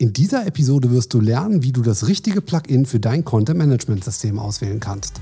In 0.00 0.14
dieser 0.14 0.46
Episode 0.46 0.90
wirst 0.92 1.12
du 1.12 1.20
lernen, 1.20 1.62
wie 1.62 1.72
du 1.72 1.82
das 1.82 2.08
richtige 2.08 2.40
Plugin 2.40 2.86
für 2.86 2.98
dein 2.98 3.22
Content-Management-System 3.22 4.38
auswählen 4.38 4.80
kannst. 4.80 5.20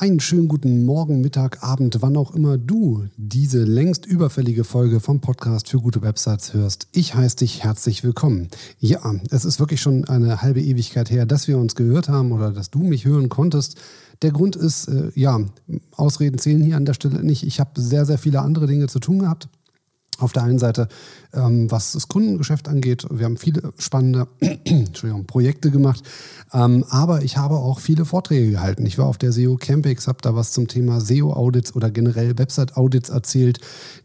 Einen 0.00 0.18
schönen 0.18 0.48
guten 0.48 0.86
Morgen, 0.86 1.20
Mittag, 1.20 1.62
Abend, 1.62 1.98
wann 2.00 2.16
auch 2.16 2.34
immer 2.34 2.56
du 2.56 3.04
diese 3.18 3.64
längst 3.64 4.06
überfällige 4.06 4.64
Folge 4.64 4.98
vom 4.98 5.20
Podcast 5.20 5.68
für 5.68 5.76
gute 5.76 6.00
Websites 6.00 6.54
hörst. 6.54 6.88
Ich 6.92 7.14
heiße 7.14 7.36
dich 7.36 7.64
herzlich 7.64 8.02
willkommen. 8.02 8.48
Ja, 8.78 9.14
es 9.30 9.44
ist 9.44 9.60
wirklich 9.60 9.82
schon 9.82 10.06
eine 10.06 10.40
halbe 10.40 10.62
Ewigkeit 10.62 11.10
her, 11.10 11.26
dass 11.26 11.48
wir 11.48 11.58
uns 11.58 11.74
gehört 11.74 12.08
haben 12.08 12.32
oder 12.32 12.50
dass 12.50 12.70
du 12.70 12.78
mich 12.78 13.04
hören 13.04 13.28
konntest. 13.28 13.78
Der 14.22 14.30
Grund 14.32 14.56
ist, 14.56 14.88
äh, 14.88 15.10
ja, 15.14 15.38
Ausreden 15.94 16.38
zählen 16.38 16.62
hier 16.62 16.78
an 16.78 16.86
der 16.86 16.94
Stelle 16.94 17.22
nicht. 17.22 17.42
Ich 17.42 17.60
habe 17.60 17.78
sehr, 17.78 18.06
sehr 18.06 18.16
viele 18.16 18.40
andere 18.40 18.66
Dinge 18.66 18.86
zu 18.86 19.00
tun 19.00 19.18
gehabt. 19.18 19.50
Auf 20.20 20.32
der 20.32 20.42
einen 20.42 20.58
Seite, 20.58 20.88
ähm, 21.32 21.70
was 21.70 21.92
das 21.92 22.08
Kundengeschäft 22.08 22.68
angeht, 22.68 23.06
wir 23.10 23.24
haben 23.24 23.36
viele 23.36 23.72
spannende 23.78 24.26
Projekte 25.26 25.70
gemacht, 25.70 26.02
ähm, 26.52 26.84
aber 26.88 27.22
ich 27.22 27.36
habe 27.36 27.56
auch 27.56 27.80
viele 27.80 28.04
Vorträge 28.04 28.50
gehalten. 28.50 28.84
Ich 28.84 28.98
war 28.98 29.06
auf 29.06 29.18
der 29.18 29.32
SEO 29.32 29.56
Campix, 29.56 30.08
habe 30.08 30.18
da 30.20 30.34
was 30.34 30.52
zum 30.52 30.68
Thema 30.68 31.00
SEO-Audits 31.00 31.74
oder 31.74 31.90
generell 31.90 32.36
Website-Audits 32.38 33.08
erzählt. 33.08 33.60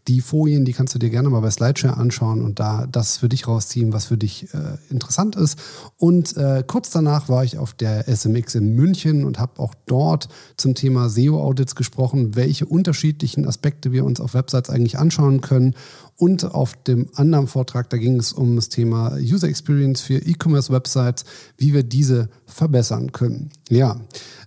Die 0.07 0.21
Folien, 0.21 0.65
die 0.65 0.73
kannst 0.73 0.95
du 0.95 0.99
dir 0.99 1.09
gerne 1.09 1.29
mal 1.29 1.41
bei 1.41 1.49
Slideshare 1.49 1.97
anschauen 1.97 2.41
und 2.41 2.59
da 2.59 2.87
das 2.87 3.17
für 3.17 3.29
dich 3.29 3.47
rausziehen, 3.47 3.91
was 3.91 4.05
für 4.05 4.17
dich 4.17 4.53
äh, 4.53 4.77
interessant 4.89 5.35
ist. 5.35 5.59
Und 5.97 6.37
äh, 6.37 6.63
kurz 6.65 6.91
danach 6.91 7.27
war 7.27 7.43
ich 7.43 7.57
auf 7.57 7.73
der 7.73 8.07
SMX 8.07 8.55
in 8.55 8.75
München 8.75 9.25
und 9.25 9.39
habe 9.39 9.59
auch 9.59 9.73
dort 9.85 10.29
zum 10.55 10.75
Thema 10.75 11.09
SEO-Audits 11.09 11.75
gesprochen, 11.75 12.35
welche 12.35 12.65
unterschiedlichen 12.65 13.47
Aspekte 13.47 13.91
wir 13.91 14.05
uns 14.05 14.20
auf 14.20 14.34
Websites 14.34 14.70
eigentlich 14.70 14.97
anschauen 14.97 15.41
können 15.41 15.75
und 16.18 16.46
auf 16.46 16.82
dem 16.84 17.10
anderen 17.16 17.48
Vortrag, 17.48 17.90
da 17.90 17.98
ging 17.98 18.18
es 18.18 18.32
um 18.32 18.55
das 18.55 18.70
Thema 18.70 19.18
User 19.18 19.48
Experience 19.48 20.02
für 20.02 20.16
E-Commerce-Websites, 20.16 21.26
wie 21.58 21.74
wir 21.74 21.84
diese 21.84 22.30
verbessern 22.46 23.12
können. 23.12 23.49
Ja, 23.70 23.99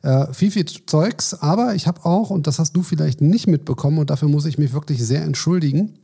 äh, 0.03 0.33
viel, 0.33 0.51
viel 0.51 0.65
Zeugs, 0.65 1.35
aber 1.35 1.75
ich 1.75 1.87
habe 1.87 2.05
auch, 2.07 2.31
und 2.31 2.47
das 2.47 2.59
hast 2.59 2.75
du 2.75 2.83
vielleicht 2.83 3.21
nicht 3.21 3.47
mitbekommen, 3.47 3.99
und 3.99 4.11
dafür 4.11 4.29
muss 4.29 4.47
ich 4.47 4.57
mich 4.57 4.73
wirklich 4.73 5.05
sehr 5.05 5.23
entschuldigen, 5.23 5.99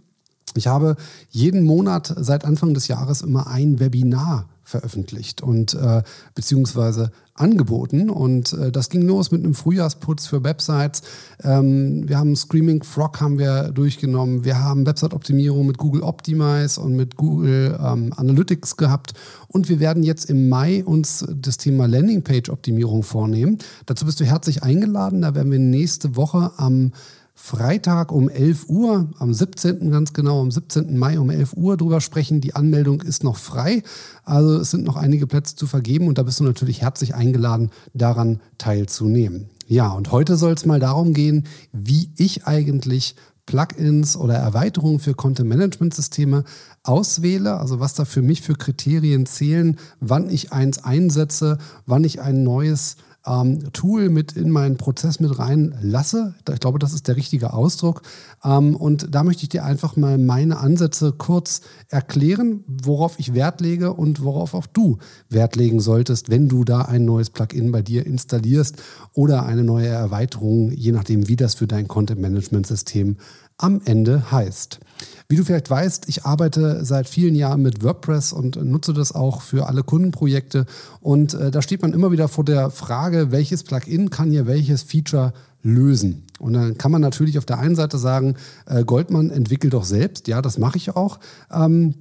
ich 0.54 0.66
habe 0.66 0.96
jeden 1.30 1.64
Monat 1.64 2.14
seit 2.16 2.44
Anfang 2.44 2.74
des 2.74 2.86
Jahres 2.86 3.22
immer 3.22 3.48
ein 3.48 3.80
Webinar 3.80 4.48
veröffentlicht 4.62 5.42
und 5.42 5.74
äh, 5.74 6.02
beziehungsweise 6.34 7.10
angeboten. 7.34 8.10
Und 8.10 8.52
äh, 8.52 8.70
das 8.70 8.90
ging 8.90 9.02
los 9.02 9.32
mit 9.32 9.42
einem 9.42 9.54
Frühjahrsputz 9.54 10.26
für 10.26 10.44
Websites. 10.44 11.02
Ähm, 11.42 12.08
wir 12.08 12.18
haben 12.18 12.36
Screaming 12.36 12.82
Frog 12.82 13.20
haben 13.20 13.38
wir 13.38 13.72
durchgenommen. 13.72 14.44
Wir 14.44 14.62
haben 14.62 14.86
Website-Optimierung 14.86 15.66
mit 15.66 15.78
Google 15.78 16.02
Optimize 16.02 16.80
und 16.80 16.94
mit 16.94 17.16
Google 17.16 17.78
ähm, 17.82 18.12
Analytics 18.14 18.76
gehabt. 18.76 19.14
Und 19.48 19.68
wir 19.68 19.80
werden 19.80 20.02
jetzt 20.04 20.30
im 20.30 20.48
Mai 20.48 20.84
uns 20.84 21.26
das 21.28 21.56
Thema 21.56 21.86
Landingpage-Optimierung 21.86 23.02
vornehmen. 23.02 23.58
Dazu 23.86 24.06
bist 24.06 24.20
du 24.20 24.24
herzlich 24.24 24.62
eingeladen. 24.62 25.22
Da 25.22 25.34
werden 25.34 25.50
wir 25.50 25.58
nächste 25.58 26.16
Woche 26.16 26.52
am 26.56 26.92
Freitag 27.36 28.12
um 28.12 28.28
11 28.28 28.68
Uhr, 28.68 29.08
am 29.18 29.34
17. 29.34 29.90
ganz 29.90 30.12
genau, 30.12 30.40
am 30.40 30.52
17. 30.52 30.96
Mai 30.96 31.18
um 31.18 31.30
11 31.30 31.54
Uhr 31.54 31.76
drüber 31.76 32.00
sprechen. 32.00 32.40
Die 32.40 32.54
Anmeldung 32.54 33.02
ist 33.02 33.24
noch 33.24 33.36
frei. 33.36 33.82
Also 34.22 34.56
es 34.56 34.70
sind 34.70 34.84
noch 34.84 34.96
einige 34.96 35.26
Plätze 35.26 35.56
zu 35.56 35.66
vergeben 35.66 36.06
und 36.06 36.16
da 36.16 36.22
bist 36.22 36.38
du 36.38 36.44
natürlich 36.44 36.82
herzlich 36.82 37.14
eingeladen, 37.14 37.70
daran 37.92 38.40
teilzunehmen. 38.56 39.50
Ja, 39.66 39.90
und 39.90 40.12
heute 40.12 40.36
soll 40.36 40.52
es 40.52 40.64
mal 40.64 40.78
darum 40.78 41.12
gehen, 41.12 41.46
wie 41.72 42.10
ich 42.16 42.46
eigentlich 42.46 43.16
Plugins 43.46 44.16
oder 44.16 44.34
Erweiterungen 44.34 45.00
für 45.00 45.14
Content-Management-Systeme 45.14 46.44
auswähle, 46.82 47.58
also 47.58 47.80
was 47.80 47.94
da 47.94 48.04
für 48.04 48.22
mich 48.22 48.42
für 48.42 48.54
Kriterien 48.54 49.26
zählen, 49.26 49.78
wann 50.00 50.30
ich 50.30 50.52
eins 50.52 50.82
einsetze, 50.84 51.58
wann 51.84 52.04
ich 52.04 52.20
ein 52.20 52.42
neues 52.42 52.96
ähm, 53.26 53.72
Tool 53.72 54.10
mit 54.10 54.32
in 54.32 54.50
meinen 54.50 54.76
Prozess 54.76 55.20
mit 55.20 55.38
reinlasse. 55.38 56.34
Ich 56.52 56.60
glaube, 56.60 56.78
das 56.78 56.92
ist 56.92 57.08
der 57.08 57.16
richtige 57.16 57.52
Ausdruck. 57.52 58.02
Ähm, 58.44 58.76
und 58.76 59.14
da 59.14 59.24
möchte 59.24 59.44
ich 59.44 59.48
dir 59.48 59.64
einfach 59.64 59.96
mal 59.96 60.18
meine 60.18 60.58
Ansätze 60.58 61.12
kurz 61.12 61.62
erklären, 61.88 62.64
worauf 62.66 63.18
ich 63.18 63.34
Wert 63.34 63.60
lege 63.60 63.92
und 63.92 64.22
worauf 64.22 64.54
auch 64.54 64.66
du 64.66 64.98
Wert 65.28 65.56
legen 65.56 65.80
solltest, 65.80 66.30
wenn 66.30 66.48
du 66.48 66.64
da 66.64 66.82
ein 66.82 67.04
neues 67.04 67.30
Plugin 67.30 67.72
bei 67.72 67.82
dir 67.82 68.06
installierst 68.06 68.76
oder 69.12 69.46
eine 69.46 69.64
neue 69.64 69.88
Erweiterung, 69.88 70.70
je 70.70 70.92
nachdem, 70.92 71.28
wie 71.28 71.36
das 71.36 71.54
für 71.54 71.66
dein 71.66 71.88
Content-Management-System 71.88 73.16
am 73.58 73.80
Ende 73.84 74.30
heißt. 74.30 74.80
Wie 75.28 75.36
du 75.36 75.44
vielleicht 75.44 75.70
weißt, 75.70 76.08
ich 76.08 76.24
arbeite 76.24 76.84
seit 76.84 77.08
vielen 77.08 77.34
Jahren 77.34 77.62
mit 77.62 77.82
WordPress 77.82 78.32
und 78.32 78.62
nutze 78.62 78.92
das 78.92 79.12
auch 79.12 79.42
für 79.42 79.66
alle 79.66 79.82
Kundenprojekte. 79.82 80.66
Und 81.00 81.34
äh, 81.34 81.50
da 81.50 81.62
steht 81.62 81.82
man 81.82 81.92
immer 81.92 82.12
wieder 82.12 82.28
vor 82.28 82.44
der 82.44 82.70
Frage, 82.70 83.32
welches 83.32 83.62
Plugin 83.62 84.10
kann 84.10 84.30
hier 84.30 84.46
welches 84.46 84.82
Feature 84.82 85.32
lösen. 85.62 86.24
Und 86.38 86.52
dann 86.52 86.76
kann 86.76 86.92
man 86.92 87.00
natürlich 87.00 87.38
auf 87.38 87.46
der 87.46 87.58
einen 87.58 87.74
Seite 87.74 87.96
sagen, 87.96 88.36
äh, 88.66 88.84
Goldman 88.84 89.30
entwickelt 89.30 89.72
doch 89.72 89.84
selbst. 89.84 90.28
Ja, 90.28 90.42
das 90.42 90.58
mache 90.58 90.76
ich 90.76 90.94
auch. 90.94 91.18
Ähm, 91.50 91.94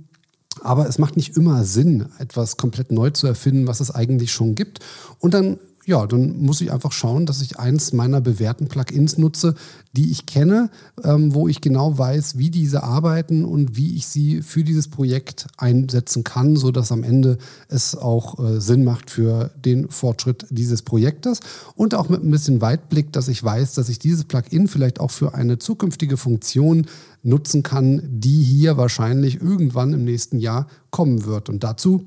aber 0.62 0.88
es 0.88 1.00
macht 1.00 1.16
nicht 1.16 1.36
immer 1.38 1.64
Sinn, 1.64 2.10
etwas 2.20 2.58
komplett 2.58 2.92
neu 2.92 3.10
zu 3.10 3.26
erfinden, 3.26 3.68
was 3.68 3.80
es 3.80 3.90
eigentlich 3.90 4.32
schon 4.32 4.56
gibt. 4.56 4.80
Und 5.20 5.34
dann 5.34 5.60
ja, 5.86 6.06
dann 6.08 6.40
muss 6.40 6.62
ich 6.62 6.72
einfach 6.72 6.92
schauen, 6.92 7.26
dass 7.26 7.42
ich 7.42 7.60
eins 7.60 7.94
meiner 7.94 8.22
bewährten 8.22 8.68
Plugins 8.68 9.18
nutze, 9.18 9.56
die 9.92 10.12
ich 10.12 10.26
kenne, 10.26 10.70
ähm, 11.04 11.34
wo 11.34 11.48
ich 11.48 11.62
genau 11.62 11.98
weiß, 11.98 12.38
wie 12.38 12.50
diese 12.50 12.84
arbeiten 12.84 13.44
und 13.44 13.76
wie 13.76 13.96
ich 13.96 14.08
sie 14.08 14.42
für 14.42 14.64
dieses 14.64 14.88
Projekt 14.88 15.48
einsetzen 15.58 16.24
kann, 16.24 16.56
sodass 16.56 16.92
am 16.92 17.04
Ende 17.04 17.38
es 17.68 17.96
auch 17.96 18.40
äh, 18.40 18.62
Sinn 18.62 18.84
macht 18.86 19.10
für 19.10 19.52
den 19.66 19.90
Fortschritt 19.90 20.46
dieses 20.50 20.82
Projektes 20.82 21.42
und 21.76 21.96
auch 21.96 22.10
mit 22.10 22.24
ein 22.24 22.32
bisschen 22.32 22.62
Weitblick, 22.62 23.12
dass 23.12 23.28
ich 23.28 23.44
weiß, 23.44 23.74
dass 23.74 23.90
ich 23.90 24.00
dieses 24.00 24.24
Plugin 24.24 24.68
vielleicht 24.68 25.00
auch 25.00 25.12
für 25.12 25.36
eine 25.36 25.60
zukünftige 25.60 26.18
Funktion 26.18 26.88
nutzen 27.24 27.64
kann, 27.64 28.02
die 28.06 28.42
hier 28.42 28.78
wahrscheinlich 28.78 29.42
irgendwann 29.42 29.94
im 29.94 30.04
nächsten 30.04 30.40
Jahr 30.40 30.68
kommen 30.92 31.26
wird. 31.26 31.50
Und 31.50 31.64
dazu 31.64 32.06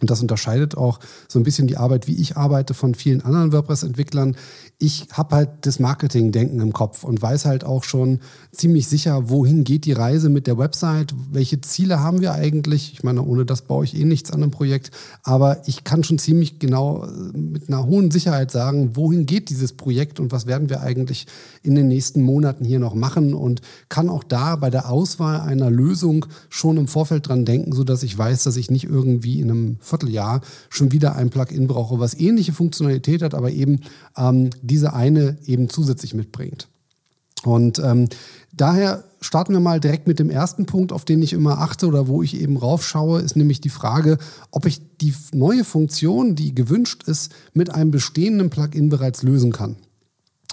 und 0.00 0.10
das 0.10 0.20
unterscheidet 0.20 0.76
auch 0.76 1.00
so 1.28 1.38
ein 1.38 1.42
bisschen 1.42 1.66
die 1.66 1.76
Arbeit, 1.76 2.06
wie 2.06 2.14
ich 2.14 2.36
arbeite, 2.36 2.74
von 2.74 2.94
vielen 2.94 3.24
anderen 3.24 3.52
WordPress-Entwicklern. 3.52 4.36
Ich 4.78 5.08
habe 5.12 5.34
halt 5.34 5.50
das 5.62 5.80
Marketing-Denken 5.80 6.60
im 6.60 6.72
Kopf 6.72 7.02
und 7.02 7.20
weiß 7.20 7.46
halt 7.46 7.64
auch 7.64 7.82
schon 7.82 8.20
ziemlich 8.52 8.86
sicher, 8.86 9.28
wohin 9.28 9.64
geht 9.64 9.86
die 9.86 9.92
Reise 9.92 10.28
mit 10.28 10.46
der 10.46 10.56
Website, 10.56 11.14
welche 11.32 11.60
Ziele 11.60 12.00
haben 12.00 12.20
wir 12.20 12.32
eigentlich. 12.32 12.92
Ich 12.92 13.02
meine, 13.02 13.22
ohne 13.22 13.44
das 13.44 13.62
baue 13.62 13.84
ich 13.84 13.96
eh 13.96 14.04
nichts 14.04 14.30
an 14.30 14.42
einem 14.42 14.52
Projekt, 14.52 14.92
aber 15.24 15.62
ich 15.66 15.82
kann 15.82 16.04
schon 16.04 16.18
ziemlich 16.18 16.60
genau 16.60 17.04
äh, 17.04 17.36
mit 17.36 17.68
einer 17.68 17.86
hohen 17.86 18.10
Sicherheit 18.10 18.50
sagen, 18.50 18.94
wohin 18.94 19.26
geht 19.26 19.50
dieses 19.50 19.72
Projekt 19.72 20.20
und 20.20 20.30
was 20.30 20.46
werden 20.46 20.70
wir 20.70 20.80
eigentlich 20.80 21.26
in 21.62 21.74
den 21.74 21.88
nächsten 21.88 22.22
Monaten 22.22 22.64
hier 22.64 22.78
noch 22.78 22.94
machen 22.94 23.34
und 23.34 23.62
kann 23.88 24.08
auch 24.08 24.22
da 24.22 24.56
bei 24.56 24.70
der 24.70 24.90
Auswahl 24.90 25.40
einer 25.40 25.70
Lösung 25.70 26.26
schon 26.48 26.76
im 26.76 26.86
Vorfeld 26.86 27.28
dran 27.28 27.44
denken, 27.44 27.72
sodass 27.72 28.02
ich 28.04 28.16
weiß, 28.16 28.44
dass 28.44 28.56
ich 28.56 28.70
nicht 28.70 28.84
irgendwie 28.84 29.40
in 29.40 29.50
einem 29.50 29.76
Vierteljahr 29.88 30.40
schon 30.68 30.92
wieder 30.92 31.16
ein 31.16 31.30
Plugin 31.30 31.66
brauche, 31.66 31.98
was 31.98 32.14
ähnliche 32.14 32.52
Funktionalität 32.52 33.22
hat, 33.22 33.34
aber 33.34 33.50
eben 33.50 33.80
ähm, 34.16 34.50
diese 34.62 34.92
eine 34.92 35.38
eben 35.44 35.68
zusätzlich 35.68 36.14
mitbringt. 36.14 36.68
Und 37.44 37.78
ähm, 37.78 38.08
daher 38.52 39.04
starten 39.20 39.52
wir 39.52 39.60
mal 39.60 39.80
direkt 39.80 40.06
mit 40.06 40.18
dem 40.18 40.30
ersten 40.30 40.66
Punkt, 40.66 40.92
auf 40.92 41.04
den 41.04 41.22
ich 41.22 41.32
immer 41.32 41.58
achte 41.58 41.86
oder 41.86 42.08
wo 42.08 42.22
ich 42.22 42.40
eben 42.40 42.56
raufschaue, 42.56 43.20
ist 43.20 43.36
nämlich 43.36 43.60
die 43.60 43.68
Frage, 43.68 44.18
ob 44.50 44.66
ich 44.66 44.80
die 45.00 45.14
neue 45.32 45.64
Funktion, 45.64 46.34
die 46.34 46.54
gewünscht 46.54 47.04
ist, 47.04 47.32
mit 47.52 47.70
einem 47.70 47.90
bestehenden 47.90 48.50
Plugin 48.50 48.88
bereits 48.88 49.22
lösen 49.22 49.52
kann. 49.52 49.76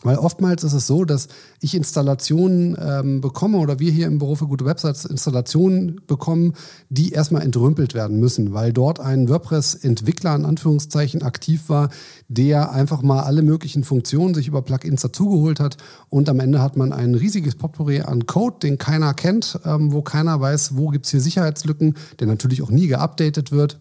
Weil 0.06 0.18
oftmals 0.18 0.64
ist 0.64 0.74
es 0.74 0.86
so, 0.86 1.04
dass 1.04 1.30
ich 1.62 1.74
Installationen 1.74 2.78
ähm, 2.80 3.22
bekomme 3.22 3.58
oder 3.58 3.80
wir 3.80 3.92
hier 3.92 4.06
im 4.06 4.20
Büro 4.20 4.36
für 4.36 4.46
gute 4.46 4.64
Websites 4.64 5.04
Installationen 5.04 6.00
bekommen, 6.06 6.54
die 6.90 7.12
erstmal 7.12 7.42
entrümpelt 7.42 7.96
werden 7.96 8.20
müssen, 8.20 8.54
weil 8.54 8.72
dort 8.72 9.00
ein 9.00 9.28
WordPress-Entwickler 9.28 10.36
in 10.36 10.46
Anführungszeichen 10.46 11.24
aktiv 11.24 11.70
war, 11.70 11.90
der 12.28 12.72
einfach 12.72 13.02
mal 13.02 13.24
alle 13.24 13.42
möglichen 13.42 13.84
Funktionen 13.84 14.36
sich 14.36 14.48
über 14.48 14.62
Plugins 14.62 15.02
dazugeholt 15.02 15.60
hat 15.60 15.78
und 16.10 16.30
am 16.30 16.40
Ende 16.40 16.62
hat 16.62 16.78
man 16.78 16.94
ein 16.94 17.16
riesiges 17.16 17.56
Potpourri 17.56 18.02
an 18.02 18.28
Code, 18.28 18.58
den 18.62 18.78
keiner 18.78 19.16
kennt, 19.16 19.60
ähm, 19.66 19.92
wo 19.92 20.04
keiner 20.04 20.40
weiß, 20.40 20.78
wo 20.78 20.90
gibt 20.90 21.06
es 21.06 21.12
hier 21.12 21.22
Sicherheitslücken, 21.22 21.96
der 22.20 22.28
natürlich 22.28 22.62
auch 22.62 22.70
nie 22.70 22.86
geupdatet 22.86 23.52
wird. 23.52 23.80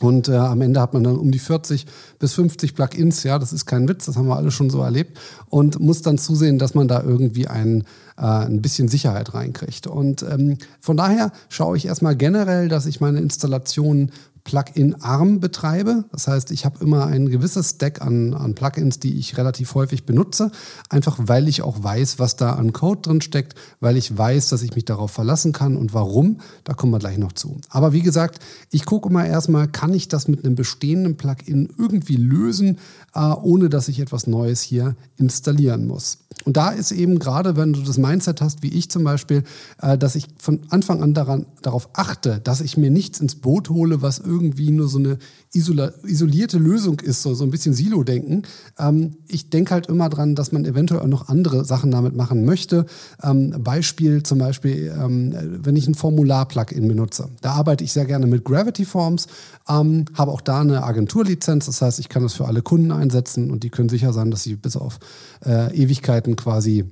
Und 0.00 0.28
äh, 0.28 0.34
am 0.34 0.60
Ende 0.60 0.80
hat 0.80 0.92
man 0.92 1.04
dann 1.04 1.16
um 1.16 1.30
die 1.30 1.38
40 1.38 1.86
bis 2.18 2.34
50 2.34 2.74
Plugins, 2.74 3.22
ja, 3.22 3.38
das 3.38 3.52
ist 3.54 3.64
kein 3.64 3.88
Witz, 3.88 4.04
das 4.04 4.16
haben 4.16 4.28
wir 4.28 4.36
alle 4.36 4.50
schon 4.50 4.68
so 4.68 4.82
erlebt, 4.82 5.18
und 5.48 5.80
muss 5.80 6.02
dann 6.02 6.18
zusehen, 6.18 6.58
dass 6.58 6.74
man 6.74 6.86
da 6.86 7.02
irgendwie 7.02 7.48
ein, 7.48 7.84
äh, 8.18 8.22
ein 8.22 8.60
bisschen 8.60 8.88
Sicherheit 8.88 9.32
reinkriegt. 9.32 9.86
Und 9.86 10.22
ähm, 10.22 10.58
von 10.80 10.98
daher 10.98 11.32
schaue 11.48 11.78
ich 11.78 11.86
erstmal 11.86 12.14
generell, 12.14 12.68
dass 12.68 12.84
ich 12.84 13.00
meine 13.00 13.20
Installationen 13.20 14.12
Plugin-arm 14.46 15.40
betreibe. 15.40 16.04
Das 16.12 16.28
heißt, 16.28 16.52
ich 16.52 16.64
habe 16.64 16.82
immer 16.82 17.06
ein 17.06 17.28
gewisses 17.28 17.70
Stack 17.70 18.00
an, 18.00 18.32
an 18.32 18.54
Plugins, 18.54 19.00
die 19.00 19.18
ich 19.18 19.36
relativ 19.36 19.74
häufig 19.74 20.06
benutze, 20.06 20.52
einfach 20.88 21.18
weil 21.20 21.48
ich 21.48 21.62
auch 21.62 21.82
weiß, 21.82 22.20
was 22.20 22.36
da 22.36 22.52
an 22.52 22.72
Code 22.72 23.02
drin 23.02 23.20
steckt, 23.20 23.56
weil 23.80 23.96
ich 23.96 24.16
weiß, 24.16 24.48
dass 24.48 24.62
ich 24.62 24.76
mich 24.76 24.84
darauf 24.84 25.10
verlassen 25.10 25.52
kann 25.52 25.76
und 25.76 25.94
warum. 25.94 26.38
Da 26.62 26.74
kommen 26.74 26.92
wir 26.92 27.00
gleich 27.00 27.18
noch 27.18 27.32
zu. 27.32 27.58
Aber 27.70 27.92
wie 27.92 28.02
gesagt, 28.02 28.38
ich 28.70 28.84
gucke 28.84 29.08
immer 29.08 29.26
erstmal, 29.26 29.66
kann 29.66 29.92
ich 29.92 30.06
das 30.06 30.28
mit 30.28 30.44
einem 30.44 30.54
bestehenden 30.54 31.16
Plugin 31.16 31.68
irgendwie 31.76 32.16
lösen, 32.16 32.78
äh, 33.14 33.20
ohne 33.20 33.68
dass 33.68 33.88
ich 33.88 33.98
etwas 33.98 34.28
Neues 34.28 34.62
hier 34.62 34.94
installieren 35.16 35.88
muss. 35.88 36.18
Und 36.44 36.56
da 36.56 36.70
ist 36.70 36.92
eben 36.92 37.18
gerade, 37.18 37.56
wenn 37.56 37.72
du 37.72 37.80
das 37.80 37.98
Mindset 37.98 38.40
hast, 38.40 38.62
wie 38.62 38.68
ich 38.68 38.90
zum 38.90 39.02
Beispiel, 39.02 39.42
äh, 39.82 39.98
dass 39.98 40.14
ich 40.14 40.28
von 40.38 40.60
Anfang 40.70 41.02
an 41.02 41.14
daran, 41.14 41.46
darauf 41.62 41.88
achte, 41.94 42.40
dass 42.44 42.60
ich 42.60 42.76
mir 42.76 42.92
nichts 42.92 43.18
ins 43.18 43.34
Boot 43.34 43.70
hole, 43.70 44.02
was 44.02 44.20
irgendwie 44.20 44.35
nur 44.42 44.88
so 44.88 44.98
eine 44.98 45.18
isolierte 45.52 46.58
Lösung 46.58 47.00
ist, 47.00 47.22
so, 47.22 47.34
so 47.34 47.44
ein 47.44 47.50
bisschen 47.50 47.74
Silo-Denken. 47.74 48.42
Ähm, 48.78 49.16
ich 49.28 49.50
denke 49.50 49.72
halt 49.72 49.86
immer 49.86 50.08
dran, 50.08 50.34
dass 50.34 50.52
man 50.52 50.64
eventuell 50.64 51.00
auch 51.00 51.06
noch 51.06 51.28
andere 51.28 51.64
Sachen 51.64 51.90
damit 51.90 52.14
machen 52.14 52.44
möchte. 52.44 52.86
Ähm, 53.22 53.54
Beispiel 53.58 54.22
zum 54.22 54.38
Beispiel, 54.38 54.94
ähm, 54.98 55.34
wenn 55.62 55.76
ich 55.76 55.88
ein 55.88 55.94
Formular-Plugin 55.94 56.88
benutze. 56.88 57.28
Da 57.40 57.52
arbeite 57.52 57.84
ich 57.84 57.92
sehr 57.92 58.04
gerne 58.04 58.26
mit 58.26 58.44
Gravity 58.44 58.84
Forms, 58.84 59.26
ähm, 59.68 60.04
habe 60.14 60.30
auch 60.30 60.40
da 60.40 60.60
eine 60.60 60.82
Agenturlizenz. 60.82 61.66
Das 61.66 61.82
heißt, 61.82 61.98
ich 61.98 62.08
kann 62.08 62.22
das 62.22 62.34
für 62.34 62.46
alle 62.46 62.62
Kunden 62.62 62.92
einsetzen 62.92 63.50
und 63.50 63.62
die 63.62 63.70
können 63.70 63.88
sicher 63.88 64.12
sein, 64.12 64.30
dass 64.30 64.42
sie 64.42 64.56
bis 64.56 64.76
auf 64.76 64.98
äh, 65.44 65.74
Ewigkeiten 65.76 66.36
quasi 66.36 66.84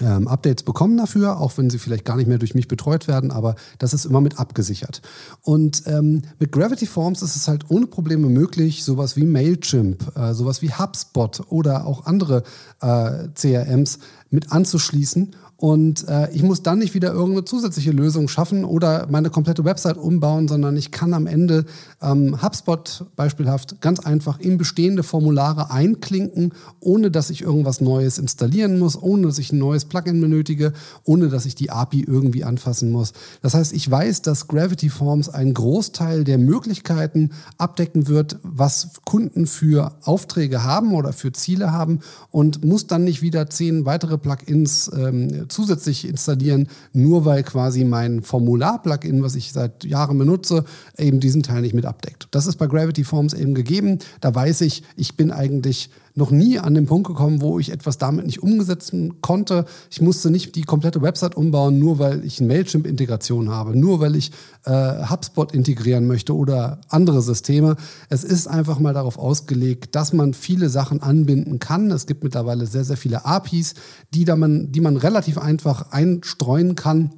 ähm, 0.00 0.28
Updates 0.28 0.64
bekommen 0.64 0.96
dafür, 0.96 1.40
auch 1.40 1.56
wenn 1.56 1.70
sie 1.70 1.78
vielleicht 1.78 2.04
gar 2.04 2.16
nicht 2.16 2.26
mehr 2.26 2.38
durch 2.38 2.54
mich 2.54 2.68
betreut 2.68 3.08
werden, 3.08 3.30
aber 3.30 3.54
das 3.78 3.94
ist 3.94 4.04
immer 4.04 4.20
mit 4.20 4.38
abgesichert. 4.38 5.02
Und 5.42 5.82
ähm, 5.86 6.22
mit 6.38 6.52
Gravity 6.52 6.86
Forms 6.86 7.22
ist 7.22 7.36
es 7.36 7.48
halt 7.48 7.70
ohne 7.70 7.86
Probleme 7.86 8.28
möglich, 8.28 8.84
sowas 8.84 9.16
wie 9.16 9.24
Mailchimp, 9.24 10.16
äh, 10.16 10.34
sowas 10.34 10.62
wie 10.62 10.72
HubSpot 10.72 11.42
oder 11.48 11.86
auch 11.86 12.06
andere 12.06 12.42
äh, 12.80 13.28
CRMs 13.34 13.98
mit 14.30 14.52
anzuschließen 14.52 15.34
und 15.56 16.08
äh, 16.08 16.30
ich 16.32 16.42
muss 16.42 16.62
dann 16.62 16.80
nicht 16.80 16.94
wieder 16.94 17.12
irgendeine 17.12 17.44
zusätzliche 17.44 17.92
Lösung 17.92 18.26
schaffen 18.28 18.64
oder 18.64 19.06
meine 19.08 19.30
komplette 19.30 19.64
Website 19.64 19.96
umbauen, 19.96 20.48
sondern 20.48 20.76
ich 20.76 20.90
kann 20.90 21.14
am 21.14 21.26
Ende 21.26 21.64
ähm, 22.02 22.42
HubSpot 22.42 23.06
beispielhaft 23.14 23.80
ganz 23.80 24.00
einfach 24.00 24.40
in 24.40 24.58
bestehende 24.58 25.04
Formulare 25.04 25.70
einklinken, 25.70 26.52
ohne 26.80 27.10
dass 27.10 27.30
ich 27.30 27.42
irgendwas 27.42 27.80
Neues 27.80 28.18
installieren 28.18 28.78
muss, 28.80 29.00
ohne 29.00 29.28
dass 29.28 29.38
ich 29.38 29.52
ein 29.52 29.58
neues 29.58 29.84
Plugin 29.84 30.20
benötige, 30.20 30.72
ohne 31.04 31.28
dass 31.28 31.46
ich 31.46 31.54
die 31.54 31.70
API 31.70 32.02
irgendwie 32.02 32.42
anfassen 32.42 32.90
muss. 32.90 33.12
Das 33.40 33.54
heißt, 33.54 33.72
ich 33.72 33.88
weiß, 33.88 34.22
dass 34.22 34.48
Gravity 34.48 34.90
Forms 34.90 35.28
einen 35.28 35.54
Großteil 35.54 36.24
der 36.24 36.38
Möglichkeiten 36.38 37.30
abdecken 37.58 38.08
wird, 38.08 38.38
was 38.42 38.90
Kunden 39.04 39.46
für 39.46 39.92
Aufträge 40.02 40.64
haben 40.64 40.94
oder 40.94 41.12
für 41.12 41.32
Ziele 41.32 41.72
haben 41.72 42.00
und 42.30 42.64
muss 42.64 42.88
dann 42.88 43.04
nicht 43.04 43.22
wieder 43.22 43.48
zehn 43.48 43.84
weitere 43.84 44.18
Plugins 44.18 44.90
ähm, 44.94 45.43
zusätzlich 45.48 46.06
installieren, 46.08 46.68
nur 46.92 47.24
weil 47.24 47.42
quasi 47.42 47.84
mein 47.84 48.22
Formular-Plugin, 48.22 49.22
was 49.22 49.34
ich 49.34 49.52
seit 49.52 49.84
Jahren 49.84 50.18
benutze, 50.18 50.64
eben 50.98 51.20
diesen 51.20 51.42
Teil 51.42 51.62
nicht 51.62 51.74
mit 51.74 51.86
abdeckt. 51.86 52.28
Das 52.30 52.46
ist 52.46 52.56
bei 52.56 52.66
Gravity 52.66 53.04
Forms 53.04 53.34
eben 53.34 53.54
gegeben. 53.54 53.98
Da 54.20 54.34
weiß 54.34 54.62
ich, 54.62 54.82
ich 54.96 55.16
bin 55.16 55.30
eigentlich 55.30 55.90
noch 56.16 56.30
nie 56.30 56.60
an 56.60 56.74
den 56.74 56.86
Punkt 56.86 57.08
gekommen, 57.08 57.40
wo 57.40 57.58
ich 57.58 57.72
etwas 57.72 57.98
damit 57.98 58.26
nicht 58.26 58.42
umsetzen 58.42 59.20
konnte. 59.20 59.64
Ich 59.90 60.00
musste 60.00 60.30
nicht 60.30 60.54
die 60.54 60.62
komplette 60.62 61.02
Website 61.02 61.36
umbauen, 61.36 61.78
nur 61.80 61.98
weil 61.98 62.24
ich 62.24 62.38
eine 62.38 62.48
Mailchimp-Integration 62.48 63.50
habe, 63.50 63.76
nur 63.76 63.98
weil 63.98 64.14
ich 64.14 64.30
äh, 64.64 65.06
HubSpot 65.08 65.52
integrieren 65.52 66.06
möchte 66.06 66.36
oder 66.36 66.80
andere 66.88 67.20
Systeme. 67.20 67.76
Es 68.10 68.22
ist 68.22 68.46
einfach 68.46 68.78
mal 68.78 68.94
darauf 68.94 69.18
ausgelegt, 69.18 69.96
dass 69.96 70.12
man 70.12 70.34
viele 70.34 70.68
Sachen 70.68 71.02
anbinden 71.02 71.58
kann. 71.58 71.90
Es 71.90 72.06
gibt 72.06 72.22
mittlerweile 72.22 72.66
sehr, 72.66 72.84
sehr 72.84 72.96
viele 72.96 73.24
APIs, 73.24 73.74
die, 74.14 74.24
da 74.24 74.36
man, 74.36 74.70
die 74.70 74.80
man 74.80 74.96
relativ 74.96 75.36
einfach 75.38 75.90
einstreuen 75.90 76.76
kann 76.76 77.10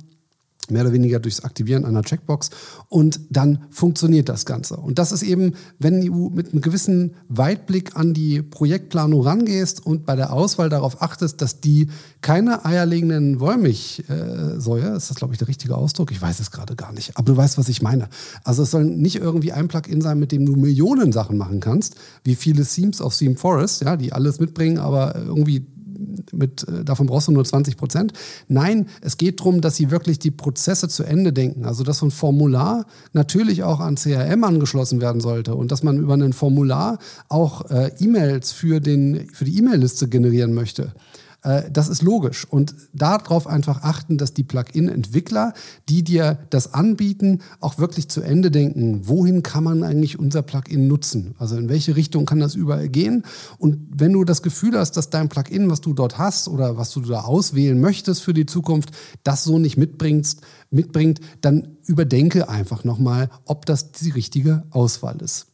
mehr 0.71 0.83
oder 0.83 0.93
weniger 0.93 1.21
durchs 1.21 1.41
Aktivieren 1.41 1.85
einer 1.85 2.03
Checkbox 2.03 2.51
und 2.89 3.21
dann 3.31 3.65
funktioniert 3.71 4.29
das 4.29 4.47
Ganze. 4.47 4.77
Und 4.77 4.99
das 4.99 5.13
ist 5.13 5.23
eben, 5.23 5.55
wenn 5.79 6.05
du 6.05 6.31
mit 6.31 6.53
einem 6.53 6.61
gewissen 6.61 7.15
Weitblick 7.29 7.97
an 7.97 8.15
die 8.15 8.43
Projektplanung 8.43 9.23
rangehst 9.23 9.85
und 9.85 10.07
bei 10.07 10.17
der 10.17 10.33
Auswahl 10.33 10.69
darauf 10.69 11.03
achtest, 11.03 11.43
dass 11.43 11.61
die 11.61 11.89
keine 12.21 12.65
eierlegenden 12.65 13.41
Wollmilchsäure, 13.41 14.97
ist 14.97 15.11
das 15.11 15.17
glaube 15.17 15.35
ich 15.35 15.39
der 15.39 15.49
richtige 15.49 15.77
Ausdruck? 15.77 16.11
Ich 16.11 16.21
weiß 16.21 16.41
es 16.41 16.51
gerade 16.51 16.77
gar 16.77 16.93
nicht, 16.93 17.17
aber 17.17 17.33
du 17.33 17.37
weißt, 17.37 17.59
was 17.59 17.69
ich 17.69 17.83
meine. 17.83 18.09
Also 18.45 18.63
es 18.63 18.71
soll 18.71 18.85
nicht 18.85 19.17
irgendwie 19.17 19.53
ein 19.53 19.69
Plugin 19.69 20.01
sein, 20.01 20.19
mit 20.19 20.33
dem 20.33 20.47
du 20.47 20.57
Millionen 20.57 21.13
Sachen 21.13 21.37
machen 21.37 21.61
kannst, 21.61 21.97
wie 22.25 22.35
viele 22.35 22.65
Themes 22.65 23.01
auf 23.01 23.17
Theme 23.17 23.37
Forest, 23.37 23.83
ja, 23.83 23.97
die 23.97 24.13
alles 24.13 24.41
mitbringen, 24.41 24.79
aber 24.79 25.15
irgendwie 25.17 25.67
mit, 26.33 26.67
äh, 26.69 26.85
davon 26.85 27.07
brauchst 27.07 27.29
du 27.29 27.33
nur 27.33 27.45
20 27.45 27.77
Prozent. 27.77 28.13
Nein, 28.49 28.87
es 29.01 29.17
geht 29.17 29.41
darum, 29.41 29.61
dass 29.61 29.77
sie 29.77 29.91
wirklich 29.91 30.19
die 30.19 30.31
Prozesse 30.31 30.89
zu 30.89 31.05
Ende 31.05 31.33
denken. 31.33 31.65
Also, 31.65 31.85
dass 31.85 31.99
so 31.99 32.07
ein 32.07 32.11
Formular 32.11 32.87
natürlich 33.13 33.63
auch 33.63 33.81
an 33.81 33.97
CRM 33.97 34.45
angeschlossen 34.45 35.01
werden 35.01 35.21
sollte 35.21 35.55
und 35.55 35.73
dass 35.73 35.83
man 35.83 35.99
über 35.99 36.15
ein 36.15 36.33
Formular 36.33 36.99
auch 37.29 37.71
äh, 37.71 37.91
E-Mails 37.99 38.53
für, 38.53 38.81
für 38.83 39.45
die 39.45 39.59
E-Mail-Liste 39.59 40.09
generieren 40.09 40.53
möchte. 40.53 40.93
Äh, 41.47 41.71
das 41.71 41.89
ist 41.89 42.03
logisch. 42.03 42.45
Und 42.45 42.75
darauf 42.93 43.47
einfach 43.47 43.83
achten, 43.83 44.19
dass 44.19 44.35
die 44.35 44.43
Plugin-Entwickler, 44.43 45.55
die 45.89 46.03
dir 46.03 46.39
das 46.51 46.75
anbieten, 46.75 47.41
auch 47.61 47.79
wirklich 47.79 48.09
zu 48.09 48.21
Ende 48.21 48.51
denken. 48.51 49.07
Wohin 49.09 49.43
kann 49.43 49.65
man 49.65 49.85
eigentlich 49.85 50.19
unser 50.19 50.43
Plugin 50.43 50.89
nutzen? 50.89 51.35
Also 51.39 51.57
in 51.57 51.69
welche 51.69 51.95
Richtung 51.95 52.27
kann 52.27 52.41
das 52.41 52.57
überall 52.57 52.89
gehen? 52.89 53.23
Und 53.59 53.87
wenn 53.97 54.13
du 54.13 54.25
das 54.25 54.43
Gefühl 54.43 54.77
hast, 54.77 54.97
dass 54.97 55.09
dein 55.09 55.29
Plugin, 55.29 55.71
was 55.71 55.81
du 55.81 55.95
dort 55.95 56.19
hast 56.19 56.49
oder 56.49 56.77
was 56.77 56.91
du 56.91 57.01
da 57.01 57.21
auswählen 57.21 57.81
möchtest 57.81 58.23
für 58.23 58.35
die 58.35 58.47
Zukunft, 58.47 58.91
das 59.23 59.45
so 59.45 59.59
nicht 59.59 59.77
mitbringst, 59.77 60.41
mitbringt, 60.71 61.21
dann 61.41 61.77
überdenke 61.85 62.49
einfach 62.49 62.83
nochmal, 62.83 63.31
ob 63.45 63.67
das 63.67 63.93
die 63.93 64.11
richtige 64.11 64.65
Auswahl 64.71 65.23
ist. 65.23 65.47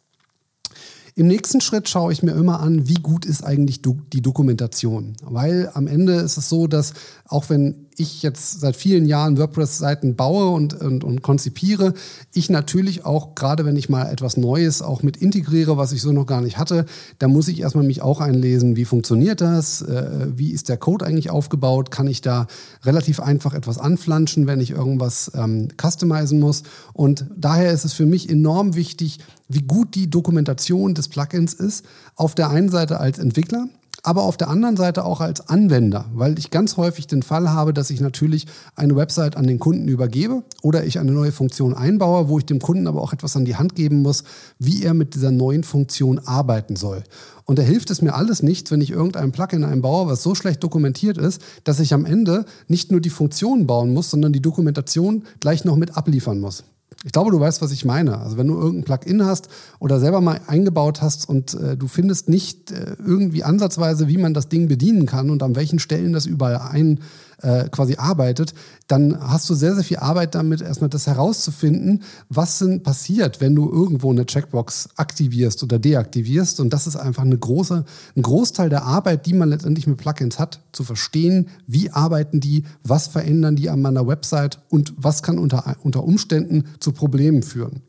Im 1.15 1.27
nächsten 1.27 1.61
Schritt 1.61 1.89
schaue 1.89 2.13
ich 2.13 2.23
mir 2.23 2.33
immer 2.33 2.61
an, 2.61 2.89
wie 2.89 2.95
gut 2.95 3.27
ist 3.27 3.45
eigentlich 3.45 3.83
die 3.83 4.23
Dokumentation. 4.23 5.15
Weil 5.23 5.71
am 5.75 5.87
Ende 5.87 6.15
ist 6.15 6.39
es 6.39 6.49
so, 6.49 6.67
dass 6.67 6.95
auch 7.27 7.51
wenn 7.51 7.87
ich 8.03 8.23
jetzt 8.23 8.61
seit 8.61 8.77
vielen 8.77 9.07
Jahren 9.07 9.39
WordPress-Seiten 9.39 10.17
baue 10.17 10.51
und, 10.51 10.75
und, 10.75 11.05
und 11.05 11.23
konzipiere, 11.23 11.95
ich 12.33 12.51
natürlich 12.51 13.05
auch, 13.05 13.35
gerade 13.35 13.65
wenn 13.65 13.77
ich 13.77 13.89
mal 13.89 14.11
etwas 14.11 14.37
Neues 14.37 14.83
auch 14.83 15.03
mit 15.03 15.17
integriere, 15.17 15.77
was 15.77 15.93
ich 15.93 16.03
so 16.03 16.13
noch 16.13 16.27
gar 16.27 16.41
nicht 16.41 16.59
hatte, 16.59 16.85
da 17.19 17.29
muss 17.29 17.49
ich 17.49 17.61
erstmal 17.61 17.85
mich 17.85 18.03
auch 18.03 18.21
einlesen, 18.21 18.77
wie 18.77 18.85
funktioniert 18.85 19.41
das, 19.41 19.83
äh, 19.83 20.29
wie 20.35 20.51
ist 20.51 20.69
der 20.69 20.77
Code 20.77 21.07
eigentlich 21.07 21.31
aufgebaut, 21.31 21.91
kann 21.91 22.07
ich 22.07 22.21
da 22.21 22.47
relativ 22.85 23.21
einfach 23.21 23.55
etwas 23.55 23.79
anflanschen, 23.79 24.47
wenn 24.47 24.61
ich 24.61 24.71
irgendwas 24.71 25.33
ähm, 25.35 25.69
customizen 25.81 26.41
muss. 26.41 26.63
Und 26.93 27.27
daher 27.37 27.73
ist 27.73 27.85
es 27.85 27.93
für 27.93 28.07
mich 28.07 28.29
enorm 28.29 28.75
wichtig, 28.75 29.19
wie 29.49 29.63
gut 29.63 29.95
die 29.95 30.11
Dokumentation 30.11 30.95
des 30.95 31.09
Plugins 31.09 31.55
ist. 31.55 31.85
Auf 32.17 32.35
der 32.35 32.51
einen 32.51 32.69
Seite 32.69 33.01
als 33.01 33.19
Entwickler, 33.19 33.69
aber 34.03 34.25
auf 34.25 34.37
der 34.37 34.49
anderen 34.49 34.77
Seite 34.77 35.05
auch 35.05 35.21
als 35.21 35.49
Anwender, 35.49 36.07
weil 36.13 36.39
ich 36.39 36.51
ganz 36.51 36.77
häufig 36.77 37.07
den 37.07 37.23
Fall 37.23 37.51
habe, 37.51 37.73
dass 37.73 37.91
ich 37.91 38.01
natürlich 38.01 38.47
eine 38.75 38.97
Website 38.97 39.37
an 39.37 39.47
den 39.47 39.61
Kunden 39.61 39.87
übergebe 39.87 40.43
oder 40.61 40.85
ich 40.85 40.99
eine 40.99 41.13
neue 41.13 41.31
Funktion 41.31 41.75
einbaue, 41.75 42.29
wo 42.29 42.39
ich 42.39 42.45
dem 42.45 42.59
Kunden 42.59 42.89
aber 42.89 43.01
auch 43.01 43.13
etwas 43.13 43.37
an 43.37 43.45
die 43.45 43.57
Hand 43.57 43.77
geben 43.77 44.03
muss, 44.03 44.25
wie 44.59 44.83
er 44.83 44.95
mit 44.95 45.15
dieser 45.15 45.31
neuen 45.31 45.63
Funktion 45.63 46.19
arbeiten 46.19 46.75
soll. 46.75 47.05
Und 47.45 47.59
da 47.59 47.63
hilft 47.63 47.91
es 47.91 48.03
mir 48.03 48.15
alles 48.15 48.43
nichts, 48.43 48.71
wenn 48.71 48.81
ich 48.81 48.91
irgendein 48.91 49.33
Plugin 49.33 49.65
einbaue, 49.65 50.09
was 50.09 50.23
so 50.23 50.35
schlecht 50.35 50.63
dokumentiert 50.65 51.19
ist, 51.19 51.41
dass 51.65 51.81
ich 51.81 51.95
am 51.95 52.05
Ende 52.05 52.45
nicht 52.69 52.91
nur 52.91 53.01
die 53.01 53.11
Funktion 53.11 53.67
bauen 53.67 53.93
muss, 53.93 54.11
sondern 54.11 54.33
die 54.33 54.43
Dokumentation 54.43 55.25
gleich 55.41 55.65
noch 55.65 55.77
mit 55.77 55.97
abliefern 55.97 56.41
muss. 56.41 56.65
Ich 57.05 57.13
glaube, 57.13 57.31
du 57.31 57.41
weißt, 57.41 57.63
was 57.63 57.73
ich 57.73 57.85
meine. 57.85 58.19
Also 58.19 58.37
wenn 58.37 58.49
du 58.49 58.55
irgendein 58.55 58.85
Plugin 58.85 59.25
hast 59.25 59.49
oder 59.79 60.01
selber 60.01 60.21
mal 60.21 60.41
eingebaut 60.47 61.03
hast 61.03 61.29
und 61.29 61.55
äh, 61.55 61.77
du 61.77 61.89
findest 61.89 62.29
nicht 62.29 62.71
äh, 62.71 62.97
irgendwie 63.05 63.45
ansatzweise, 63.45 64.09
wie 64.09 64.19
man 64.19 64.35
das 64.35 64.49
Ding 64.49 64.69
bedienen 64.69 65.07
kann 65.07 65.31
und 65.31 65.43
an 65.43 65.57
welchen 65.57 65.79
Stellen 65.79 66.13
das 66.13 66.27
überall 66.27 66.71
ein 66.71 67.01
äh, 67.43 67.69
quasi 67.69 67.97
arbeitet, 67.97 68.55
dann 68.87 69.19
hast 69.21 69.49
du 69.51 69.55
sehr, 69.55 69.75
sehr 69.75 69.85
viel 69.85 69.99
Arbeit 69.99 70.35
damit, 70.35 70.61
erstmal 70.61 70.91
das 70.91 71.07
herauszufinden, 71.07 72.03
was 72.29 72.59
denn 72.59 72.83
passiert, 72.83 73.41
wenn 73.41 73.55
du 73.55 73.71
irgendwo 73.71 74.11
eine 74.11 74.27
Checkbox 74.27 74.91
aktivierst 74.97 75.63
oder 75.63 75.79
deaktivierst. 75.79 76.61
Und 76.61 76.73
das 76.73 76.87
ist 76.87 76.97
einfach 76.97 77.23
eine 77.23 77.39
große, 77.39 77.85
ein 78.17 78.23
Großteil 78.23 78.69
der 78.69 78.85
Arbeit, 78.85 79.27
die 79.27 79.35
man 79.35 79.49
letztendlich 79.49 79.87
mit 79.87 79.99
Plugins 79.99 80.39
hat, 80.39 80.61
zu 80.73 80.85
verstehen, 80.85 81.49
wie 81.67 81.91
arbeiten 81.91 82.41
die, 82.41 82.65
was 82.83 83.07
verändern 83.09 83.57
die 83.57 83.71
an 83.71 83.83
meiner 83.83 84.07
Website 84.07 84.61
und 84.69 84.95
was 84.97 85.23
kann 85.23 85.39
unter, 85.39 85.77
unter 85.83 86.05
Umständen 86.05 86.65
zu 86.81 86.93
Problemen 86.93 87.43
führen. 87.43 87.83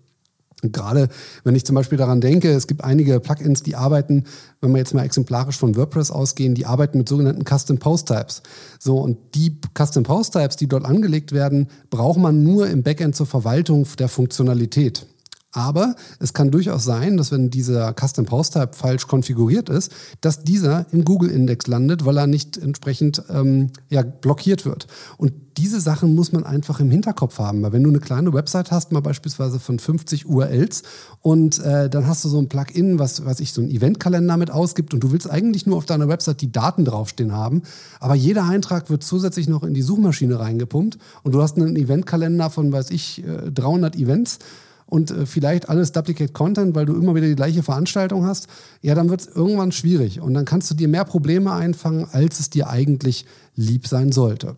Gerade 0.72 1.10
wenn 1.44 1.56
ich 1.56 1.66
zum 1.66 1.76
Beispiel 1.76 1.98
daran 1.98 2.22
denke, 2.22 2.52
es 2.52 2.68
gibt 2.68 2.84
einige 2.84 3.20
Plugins, 3.20 3.64
die 3.64 3.76
arbeiten, 3.76 4.26
wenn 4.62 4.72
wir 4.72 4.78
jetzt 4.78 4.94
mal 4.94 5.04
exemplarisch 5.04 5.58
von 5.58 5.76
WordPress 5.76 6.12
ausgehen, 6.12 6.56
die 6.56 6.66
arbeiten 6.66 6.98
mit 6.98 7.10
sogenannten 7.10 7.44
Custom 7.44 7.80
Post 7.80 8.08
Types. 8.08 8.42
So, 8.80 9.00
und 9.00 9.18
die 9.36 9.58
Custom 9.78 10.04
Post 10.04 10.34
Types, 10.34 10.56
die 10.56 10.68
dort 10.68 10.86
angelegt 10.86 11.32
werden, 11.32 11.68
braucht 11.90 12.20
man 12.20 12.44
nur 12.44 12.68
im 12.68 12.84
Backend 12.84 13.16
zur 13.16 13.26
Verwaltung 13.26 13.88
der 14.00 14.08
Funktionalität. 14.08 15.06
Aber 15.54 15.96
es 16.20 16.34
kann 16.34 16.50
durchaus 16.50 16.84
sein, 16.84 17.16
dass 17.16 17.32
wenn 17.32 17.52
dieser 17.52 17.94
Custom 17.94 18.26
Post 18.26 18.54
Type 18.54 18.72
falsch 18.74 19.08
konfiguriert 19.08 19.70
ist, 19.70 19.92
dass 20.20 20.44
dieser 20.44 20.88
im 20.92 21.06
Google-Index 21.06 21.68
landet, 21.68 22.06
weil 22.06 22.18
er 22.18 22.28
nicht 22.28 22.58
entsprechend 22.58 23.24
ähm, 23.30 23.70
ja, 23.90 24.02
blockiert 24.02 24.66
wird. 24.66 24.88
Und 25.18 25.34
diese 25.58 25.80
Sachen 25.80 26.16
muss 26.16 26.32
man 26.32 26.44
einfach 26.44 26.80
im 26.80 26.90
Hinterkopf 26.90 27.38
haben. 27.38 27.62
Weil 27.62 27.74
wenn 27.74 27.84
du 27.84 27.90
eine 27.90 28.00
kleine 28.00 28.34
Website 28.34 28.72
hast, 28.72 28.92
mal 28.92 29.02
beispielsweise 29.02 29.60
von 29.60 29.78
50 29.78 30.26
URLs 30.26 30.82
und 31.22 31.60
äh, 31.60 31.90
dann 31.90 32.08
hast 32.08 32.26
du 32.26 32.30
so 32.30 32.40
ein 32.40 32.50
Plugin, 32.50 32.98
was, 32.98 33.24
was 33.26 33.40
ich 33.40 33.54
so 33.54 33.62
einen 33.62 33.70
Eventkalender 33.70 34.38
mit 34.38 34.50
ausgibt 34.50 34.96
und 34.96 35.04
du 35.04 35.12
willst 35.12 35.30
eigentlich 35.30 35.68
nur 35.68 35.78
auf 35.78 35.86
deiner 35.86 36.08
Website 36.08 36.42
die 36.42 36.52
Daten 36.52 36.86
draufstehen 36.86 37.34
haben, 37.34 37.62
aber 38.00 38.16
jeder 38.16 38.46
Eintrag 38.46 38.90
wird 38.90 39.04
zusätzlich 39.04 39.48
noch 39.48 39.64
in 39.64 39.76
die 39.76 39.84
Suchmaschine 39.84 40.40
reingepumpt 40.40 40.98
und 41.22 41.34
du 41.34 41.42
hast 41.42 41.58
einen 41.58 41.76
Eventkalender 41.76 42.50
von, 42.50 42.72
weiß 42.72 42.90
ich, 42.90 43.24
300 43.54 43.96
äh, 43.96 44.00
Events 44.00 44.40
und 44.86 45.12
äh, 45.12 45.26
vielleicht 45.26 45.70
alles 45.70 45.92
Duplicate 45.92 46.34
Content, 46.34 46.76
weil 46.76 46.86
du 46.86 46.96
immer 46.96 47.16
wieder 47.16 47.28
die 47.28 47.36
gleiche 47.36 47.64
Veranstaltung 47.64 48.26
hast, 48.26 48.48
ja, 48.82 48.96
dann 48.96 49.10
wird 49.10 49.22
es 49.22 49.28
irgendwann 49.28 49.72
schwierig 49.72 50.22
und 50.22 50.34
dann 50.34 50.46
kannst 50.46 50.70
du 50.72 50.76
dir 50.76 50.88
mehr 50.88 51.06
Probleme 51.06 51.52
einfangen, 51.54 52.08
als 52.12 52.40
es 52.40 52.50
dir 52.50 52.70
eigentlich 52.70 53.26
lieb 53.56 53.88
sein 53.88 54.12
sollte. 54.12 54.56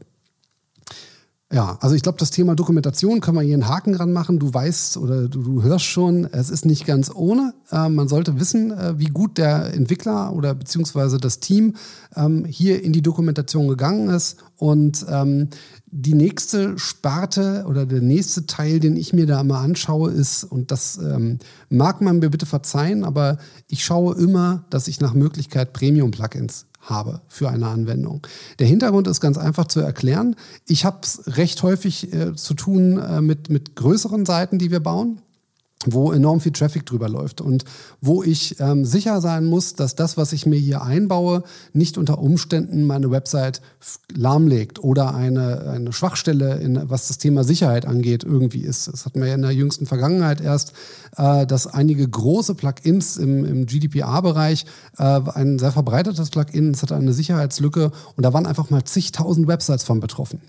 Ja, 1.53 1.77
also 1.79 1.96
ich 1.96 2.01
glaube, 2.01 2.17
das 2.17 2.32
Thema 2.32 2.55
Dokumentation 2.55 3.22
können 3.22 3.38
wir 3.38 3.44
hier 3.44 3.53
einen 3.53 3.70
Haken 3.70 3.94
dran 3.94 4.12
machen. 4.12 4.39
Du 4.39 4.51
weißt 4.51 4.98
oder 4.98 5.27
du, 5.27 5.44
du 5.44 5.62
hörst 5.62 5.86
schon, 5.86 6.25
es 6.25 6.50
ist 6.50 6.65
nicht 6.65 6.88
ganz 6.88 7.12
ohne. 7.13 7.53
Äh, 7.72 7.88
man 7.88 8.08
sollte 8.08 8.39
wissen, 8.39 8.72
äh, 8.72 8.98
wie 8.98 9.05
gut 9.05 9.38
der 9.38 9.74
Entwickler 9.74 10.34
oder 10.34 10.55
beziehungsweise 10.55 11.20
das 11.20 11.39
Team 11.39 11.75
ähm, 12.15 12.46
hier 12.46 12.84
in 12.84 12.94
die 12.94 13.03
Dokumentation 13.03 13.67
gegangen 13.67 14.10
ist. 14.10 14.38
Und 14.57 15.05
ähm, 15.09 15.50
die 15.88 16.13
nächste 16.13 16.77
Sparte 16.79 17.65
oder 17.67 17.85
der 17.85 18.01
nächste 18.01 18.45
Teil, 18.45 18.79
den 18.79 18.95
ich 18.95 19.13
mir 19.13 19.25
da 19.25 19.43
mal 19.43 19.63
anschaue, 19.63 20.12
ist, 20.12 20.43
und 20.43 20.71
das 20.71 20.97
ähm, 20.97 21.39
mag 21.69 22.01
man 22.01 22.19
mir 22.19 22.29
bitte 22.29 22.45
verzeihen, 22.45 23.03
aber 23.03 23.38
ich 23.67 23.83
schaue 23.83 24.15
immer, 24.15 24.65
dass 24.69 24.88
ich 24.88 25.01
nach 25.01 25.13
Möglichkeit 25.13 25.74
Premium-Plugins 25.74 26.67
habe 26.81 27.21
für 27.27 27.50
eine 27.50 27.67
Anwendung. 27.67 28.25
Der 28.59 28.67
Hintergrund 28.67 29.07
ist 29.07 29.19
ganz 29.19 29.38
einfach 29.38 29.65
zu 29.65 29.79
erklären. 29.79 30.35
Ich 30.67 30.85
habe 30.85 31.00
es 31.03 31.38
recht 31.38 31.63
häufig 31.63 32.13
äh, 32.13 32.35
zu 32.35 32.53
tun 32.53 32.97
äh, 33.00 33.21
mit, 33.21 33.50
mit 33.50 33.75
größeren 33.75 34.25
Seiten, 34.25 34.59
die 34.59 34.71
wir 34.71 34.79
bauen 34.79 35.21
wo 35.94 36.12
enorm 36.12 36.42
viel 36.42 36.51
Traffic 36.51 36.86
drüber 36.86 37.10
läuft 37.10 37.42
und 37.42 37.65
wo 38.01 38.24
ich 38.24 38.60
ähm, 38.60 38.86
sicher 38.86 39.22
sein 39.22 39.46
muss, 39.46 39.75
dass 39.75 39.96
das, 39.96 40.18
was 40.18 40.34
ich 40.34 40.46
mir 40.46 40.58
hier 40.58 40.82
einbaue, 40.82 41.44
nicht 41.74 41.98
unter 41.98 42.20
Umständen 42.20 42.86
meine 42.86 43.12
Website 43.12 43.62
lahmlegt 44.13 44.84
oder 44.84 45.15
eine, 45.15 45.70
eine 45.70 45.94
Schwachstelle, 45.94 46.56
in, 46.56 46.89
was 46.89 47.08
das 47.08 47.18
Thema 47.18 47.44
Sicherheit 47.44 47.86
angeht, 47.86 48.24
irgendwie 48.24 48.62
ist. 48.62 48.88
Das 48.88 49.06
hatten 49.06 49.20
wir 49.20 49.27
ja 49.27 49.36
in 49.36 49.42
der 49.42 49.51
jüngsten 49.51 49.86
Vergangenheit 49.86 50.42
erst, 50.42 50.74
äh, 51.18 51.46
dass 51.46 51.68
einige 51.68 52.08
große 52.08 52.56
Plugins 52.56 53.18
im, 53.18 53.46
im 53.46 53.65
GDPR-Bereich, 53.65 54.65
äh, 54.98 55.22
ein 55.34 55.60
sehr 55.60 55.72
verbreitetes 55.72 56.30
Plugin, 56.30 56.72
es 56.72 56.82
hatte 56.82 56.96
eine 56.96 57.13
Sicherheitslücke 57.13 57.92
und 58.15 58.25
da 58.25 58.34
waren 58.34 58.46
einfach 58.46 58.70
mal 58.70 58.84
zigtausend 58.84 59.48
Websites 59.48 59.84
von 59.84 60.00
betroffen. 60.00 60.42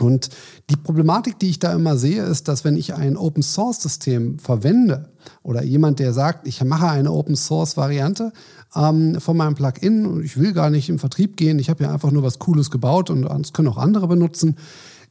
Und 0.00 0.30
die 0.70 0.76
Problematik, 0.76 1.38
die 1.38 1.50
ich 1.50 1.60
da 1.60 1.72
immer 1.72 1.96
sehe, 1.96 2.24
ist, 2.24 2.48
dass 2.48 2.64
wenn 2.64 2.76
ich 2.76 2.94
ein 2.94 3.16
Open 3.16 3.44
Source 3.44 3.80
System 3.80 4.40
verwende 4.40 5.10
oder 5.42 5.62
jemand, 5.62 6.00
der 6.00 6.12
sagt, 6.12 6.48
ich 6.48 6.62
mache 6.64 6.88
eine 6.88 7.12
Open 7.12 7.36
Source 7.36 7.76
Variante 7.76 8.32
ähm, 8.74 9.20
von 9.20 9.36
meinem 9.36 9.54
Plugin 9.54 10.06
und 10.06 10.24
ich 10.24 10.36
will 10.36 10.52
gar 10.52 10.70
nicht 10.70 10.88
im 10.88 10.98
Vertrieb 10.98 11.36
gehen, 11.36 11.60
ich 11.60 11.70
habe 11.70 11.84
ja 11.84 11.92
einfach 11.92 12.10
nur 12.10 12.24
was 12.24 12.40
Cooles 12.40 12.72
gebaut 12.72 13.08
und 13.08 13.22
das 13.22 13.52
können 13.52 13.68
auch 13.68 13.78
andere 13.78 14.08
benutzen, 14.08 14.56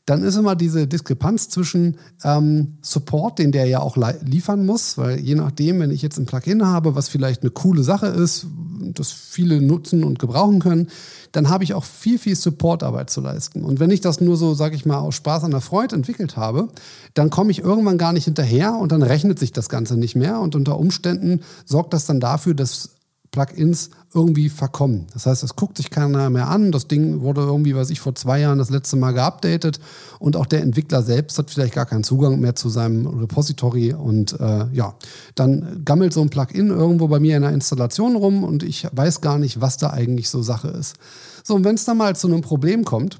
dann 0.05 0.21
ist 0.23 0.35
immer 0.35 0.55
diese 0.55 0.85
Diskrepanz 0.85 1.47
zwischen 1.47 1.97
ähm, 2.25 2.77
Support, 2.81 3.39
den 3.39 3.53
der 3.53 3.65
ja 3.65 3.79
auch 3.79 3.95
liefern 4.23 4.65
muss, 4.65 4.97
weil 4.97 5.19
je 5.19 5.35
nachdem, 5.35 5.79
wenn 5.79 5.91
ich 5.91 6.01
jetzt 6.01 6.17
ein 6.17 6.25
Plugin 6.25 6.65
habe, 6.65 6.95
was 6.95 7.07
vielleicht 7.07 7.41
eine 7.41 7.51
coole 7.51 7.83
Sache 7.83 8.07
ist, 8.07 8.47
das 8.81 9.11
viele 9.13 9.61
nutzen 9.61 10.03
und 10.03 10.19
gebrauchen 10.19 10.59
können, 10.59 10.89
dann 11.31 11.47
habe 11.49 11.63
ich 11.63 11.73
auch 11.73 11.85
viel, 11.85 12.19
viel 12.19 12.35
Supportarbeit 12.35 13.09
zu 13.09 13.21
leisten. 13.21 13.63
Und 13.63 13.79
wenn 13.79 13.91
ich 13.91 14.01
das 14.01 14.19
nur 14.19 14.35
so, 14.35 14.53
sage 14.53 14.75
ich 14.75 14.85
mal, 14.85 14.97
aus 14.97 15.15
Spaß 15.15 15.45
an 15.45 15.51
der 15.51 15.61
Freude 15.61 15.95
entwickelt 15.95 16.35
habe, 16.35 16.67
dann 17.13 17.29
komme 17.29 17.51
ich 17.51 17.59
irgendwann 17.59 17.97
gar 17.97 18.11
nicht 18.11 18.25
hinterher 18.25 18.75
und 18.75 18.91
dann 18.91 19.03
rechnet 19.03 19.39
sich 19.39 19.53
das 19.53 19.69
Ganze 19.69 19.97
nicht 19.97 20.15
mehr. 20.15 20.41
Und 20.41 20.55
unter 20.55 20.77
Umständen 20.77 21.41
sorgt 21.65 21.93
das 21.93 22.05
dann 22.05 22.19
dafür, 22.19 22.53
dass 22.53 22.89
Plugins 23.33 23.89
irgendwie 24.13 24.47
verkommen. 24.47 25.07
Das 25.11 25.25
heißt, 25.25 25.43
es 25.43 25.57
guckt 25.57 25.75
sich 25.75 25.89
keiner 25.89 26.29
mehr 26.29 26.47
an. 26.47 26.71
Das 26.71 26.87
Ding 26.87 27.21
wurde 27.21 27.41
irgendwie, 27.41 27.75
weiß 27.75 27.89
ich, 27.89 27.99
vor 27.99 28.15
zwei 28.15 28.39
Jahren 28.39 28.59
das 28.59 28.69
letzte 28.69 28.95
Mal 28.95 29.11
geupdatet 29.11 29.81
und 30.19 30.37
auch 30.37 30.45
der 30.45 30.61
Entwickler 30.61 31.01
selbst 31.01 31.37
hat 31.37 31.49
vielleicht 31.49 31.73
gar 31.73 31.87
keinen 31.87 32.03
Zugang 32.03 32.39
mehr 32.39 32.55
zu 32.55 32.69
seinem 32.69 33.07
Repository 33.07 33.93
und 33.93 34.39
äh, 34.39 34.67
ja, 34.71 34.93
dann 35.35 35.81
gammelt 35.83 36.13
so 36.13 36.21
ein 36.21 36.29
Plugin 36.29 36.69
irgendwo 36.69 37.07
bei 37.07 37.19
mir 37.19 37.35
in 37.35 37.41
der 37.41 37.51
Installation 37.51 38.15
rum 38.15 38.43
und 38.43 38.63
ich 38.63 38.87
weiß 38.91 39.19
gar 39.19 39.39
nicht, 39.39 39.59
was 39.59 39.77
da 39.77 39.89
eigentlich 39.89 40.29
so 40.29 40.41
Sache 40.43 40.69
ist. 40.69 40.95
So, 41.43 41.55
und 41.55 41.65
wenn 41.65 41.75
es 41.75 41.85
dann 41.85 41.97
mal 41.97 42.15
zu 42.15 42.27
einem 42.27 42.41
Problem 42.41 42.85
kommt, 42.85 43.19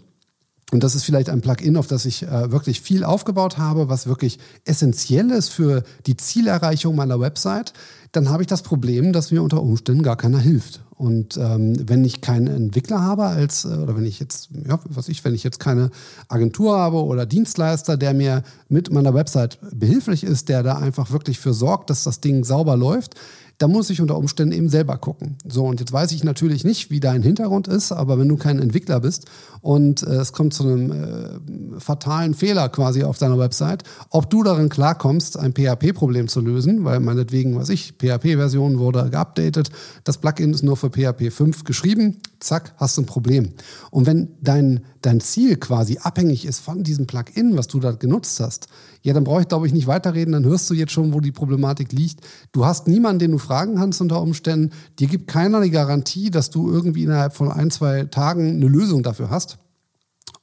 und 0.74 0.84
das 0.84 0.96
ist 0.96 1.04
vielleicht 1.04 1.30
ein 1.30 1.42
Plugin, 1.42 1.78
auf 1.78 1.88
das 1.88 2.06
ich 2.06 2.24
äh, 2.24 2.52
wirklich 2.52 2.82
viel 2.82 3.04
aufgebaut 3.04 3.58
habe, 3.58 3.90
was 3.90 4.08
wirklich 4.08 4.40
essentiell 4.66 5.30
ist 5.30 5.50
für 5.50 5.84
die 6.08 6.18
Zielerreichung 6.18 6.96
meiner 6.96 7.20
Website, 7.20 7.74
dann 8.12 8.30
habe 8.30 8.44
ich 8.44 8.48
das 8.48 8.64
Problem, 8.64 9.14
dass 9.14 9.32
mir 9.32 9.44
unter 9.44 9.62
Umständen 9.62 10.04
gar 10.04 10.16
keiner 10.16 10.40
hilft. 10.40 10.82
Und 10.96 11.38
ähm, 11.38 11.76
wenn 11.88 12.04
ich 12.06 12.22
keinen 12.22 12.48
Entwickler 12.48 13.02
habe, 13.02 13.26
als, 13.26 13.66
äh, 13.66 13.70
oder 13.70 13.96
wenn 13.96 14.06
ich 14.06 14.20
jetzt, 14.20 14.50
ja, 14.68 14.80
was 14.86 15.10
ich, 15.10 15.24
wenn 15.24 15.36
ich 15.36 15.44
jetzt 15.44 15.60
keine 15.60 15.92
Agentur 16.28 16.78
habe 16.78 17.04
oder 17.04 17.26
Dienstleister, 17.26 17.98
der 17.98 18.14
mir 18.14 18.44
mit 18.70 18.92
meiner 18.92 19.14
Website 19.14 19.60
behilflich 19.72 20.24
ist, 20.24 20.50
der 20.50 20.64
da 20.64 20.78
einfach 20.78 21.12
wirklich 21.12 21.40
für 21.40 21.54
sorgt, 21.54 21.90
dass 21.90 22.04
das 22.04 22.20
Ding 22.20 22.44
sauber 22.44 22.78
läuft, 22.78 23.16
da 23.64 23.70
muss 23.70 23.90
ich 23.90 24.02
unter 24.02 24.18
Umständen 24.18 24.52
eben 24.52 24.68
selber 24.68 24.98
gucken. 24.98 25.38
So, 25.48 25.64
und 25.64 25.80
jetzt 25.80 25.94
weiß 25.94 26.12
ich 26.12 26.26
natürlich 26.26 26.66
nicht, 26.66 26.92
wie 26.92 27.00
dein 27.00 27.24
Hintergrund 27.24 27.70
ist, 27.70 27.94
aber 27.94 28.20
wenn 28.20 28.28
du 28.28 28.36
kein 28.36 28.60
Entwickler 28.60 29.00
bist 29.00 29.24
und 29.62 30.04
äh, 30.04 30.16
es 30.16 30.34
kommt 30.34 30.54
zu 30.54 30.64
einem 30.64 30.92
äh, 30.92 31.80
fatalen 31.80 32.34
Fehler 32.34 32.68
quasi 32.68 33.06
auf 33.06 33.20
deiner 33.20 33.40
Website, 33.40 33.86
ob 34.10 34.30
du 34.30 34.44
darin 34.44 34.68
klarkommst, 34.68 35.40
ein 35.40 35.54
PHP-Problem 35.54 36.28
zu 36.28 36.42
lösen, 36.42 36.84
weil 36.84 37.00
meinetwegen, 37.00 37.56
was 37.56 37.70
ich, 37.70 37.94
PHP-Version 37.94 38.80
wurde 38.80 39.10
geupdatet, 39.10 39.72
das 40.04 40.18
Plugin 40.18 40.54
ist 40.54 40.64
nur 40.64 40.76
für 40.76 40.90
PHP 40.90 41.32
5 41.32 41.64
geschrieben, 41.64 42.18
zack, 42.42 42.74
hast 42.76 42.98
du 42.98 43.04
ein 43.04 43.06
Problem. 43.06 43.54
Und 43.92 44.06
wenn 44.06 44.28
dein, 44.42 44.82
dein 45.06 45.20
Ziel 45.20 45.58
quasi 45.58 46.00
abhängig 46.02 46.46
ist 46.46 46.60
von 46.60 46.84
diesem 46.84 47.06
Plugin, 47.08 47.56
was 47.58 47.68
du 47.68 47.80
da 47.80 47.92
genutzt 47.92 48.40
hast, 48.40 48.68
ja, 49.04 49.14
dann 49.14 49.26
brauche 49.26 49.42
ich, 49.42 49.48
glaube 49.48 49.68
ich, 49.68 49.74
nicht 49.74 49.86
weiterreden, 49.88 50.32
dann 50.32 50.46
hörst 50.46 50.70
du 50.70 50.74
jetzt 50.74 50.94
schon, 50.94 51.14
wo 51.14 51.20
die 51.20 51.32
Problematik 51.32 51.92
liegt. 51.92 52.22
Du 52.54 52.66
hast 52.66 52.88
niemanden, 52.88 53.20
den 53.20 53.32
du 53.32 53.38
fragen 53.38 53.76
kannst 53.76 54.00
unter 54.00 54.22
Umständen. 54.22 54.72
Dir 55.00 55.08
gibt 55.08 55.28
keiner 55.28 55.62
die 55.62 55.72
Garantie, 55.72 56.32
dass 56.32 56.50
du 56.50 56.72
irgendwie 56.72 57.04
innerhalb 57.04 57.36
von 57.36 57.52
ein, 57.52 57.70
zwei 57.70 58.06
Tagen 58.06 58.56
eine 58.56 58.68
Lösung 58.68 59.04
dafür 59.04 59.30
hast. 59.30 59.58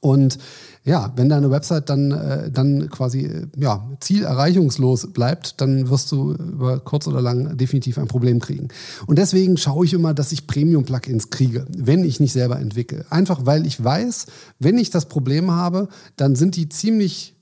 Und 0.01 0.39
ja, 0.83 1.13
wenn 1.15 1.29
deine 1.29 1.51
Website 1.51 1.89
dann, 1.89 2.11
äh, 2.11 2.49
dann 2.51 2.89
quasi 2.89 3.25
äh, 3.25 3.47
ja, 3.55 3.87
zielerreichungslos 3.99 5.13
bleibt, 5.13 5.61
dann 5.61 5.89
wirst 5.89 6.11
du 6.11 6.33
über 6.33 6.79
kurz 6.79 7.07
oder 7.07 7.21
lang 7.21 7.55
definitiv 7.55 7.99
ein 7.99 8.07
Problem 8.07 8.39
kriegen. 8.39 8.69
Und 9.05 9.19
deswegen 9.19 9.57
schaue 9.57 9.85
ich 9.85 9.93
immer, 9.93 10.15
dass 10.15 10.31
ich 10.31 10.47
Premium-Plugins 10.47 11.29
kriege, 11.29 11.67
wenn 11.77 12.03
ich 12.03 12.19
nicht 12.19 12.33
selber 12.33 12.59
entwickle. 12.59 13.05
Einfach 13.11 13.45
weil 13.45 13.67
ich 13.67 13.81
weiß, 13.81 14.25
wenn 14.57 14.79
ich 14.79 14.89
das 14.89 15.05
Problem 15.05 15.51
habe, 15.51 15.87
dann 16.17 16.35
sind 16.35 16.55
die 16.55 16.67
ziemlich 16.67 17.35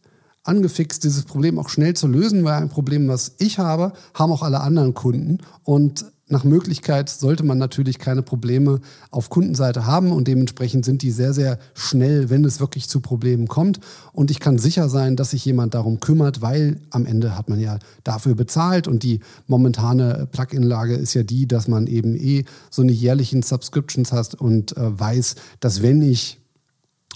angefixt, 0.43 1.03
dieses 1.05 1.23
Problem 1.23 1.59
auch 1.59 1.69
schnell 1.69 1.93
zu 1.93 2.07
lösen, 2.07 2.43
weil 2.43 2.61
ein 2.61 2.69
Problem, 2.69 3.07
was 3.07 3.35
ich 3.37 3.57
habe, 3.57 3.93
haben 4.13 4.33
auch 4.33 4.43
alle 4.43 4.59
anderen 4.59 4.93
Kunden. 4.93 5.39
Und 5.63 6.05
nach 6.29 6.43
Möglichkeit 6.43 7.09
sollte 7.09 7.43
man 7.43 7.57
natürlich 7.57 7.99
keine 7.99 8.21
Probleme 8.21 8.79
auf 9.11 9.29
Kundenseite 9.29 9.85
haben 9.85 10.11
und 10.11 10.27
dementsprechend 10.27 10.85
sind 10.85 11.01
die 11.01 11.11
sehr, 11.11 11.33
sehr 11.33 11.59
schnell, 11.73 12.29
wenn 12.29 12.45
es 12.45 12.59
wirklich 12.59 12.87
zu 12.87 13.01
Problemen 13.01 13.47
kommt. 13.47 13.79
Und 14.13 14.31
ich 14.31 14.39
kann 14.39 14.59
sicher 14.59 14.89
sein, 14.89 15.15
dass 15.15 15.31
sich 15.31 15.43
jemand 15.43 15.73
darum 15.73 15.99
kümmert, 15.99 16.41
weil 16.41 16.79
am 16.91 17.05
Ende 17.05 17.35
hat 17.37 17.49
man 17.49 17.59
ja 17.59 17.79
dafür 18.03 18.35
bezahlt 18.35 18.87
und 18.87 19.03
die 19.03 19.21
momentane 19.47 20.27
Plugin-Lage 20.31 20.95
ist 20.95 21.15
ja 21.15 21.23
die, 21.23 21.47
dass 21.47 21.67
man 21.67 21.87
eben 21.87 22.15
eh 22.15 22.45
so 22.69 22.81
eine 22.81 22.91
jährlichen 22.91 23.41
Subscriptions 23.41 24.11
hat 24.11 24.35
und 24.35 24.77
äh, 24.77 24.99
weiß, 24.99 25.35
dass 25.59 25.81
wenn 25.81 26.01
ich 26.01 26.38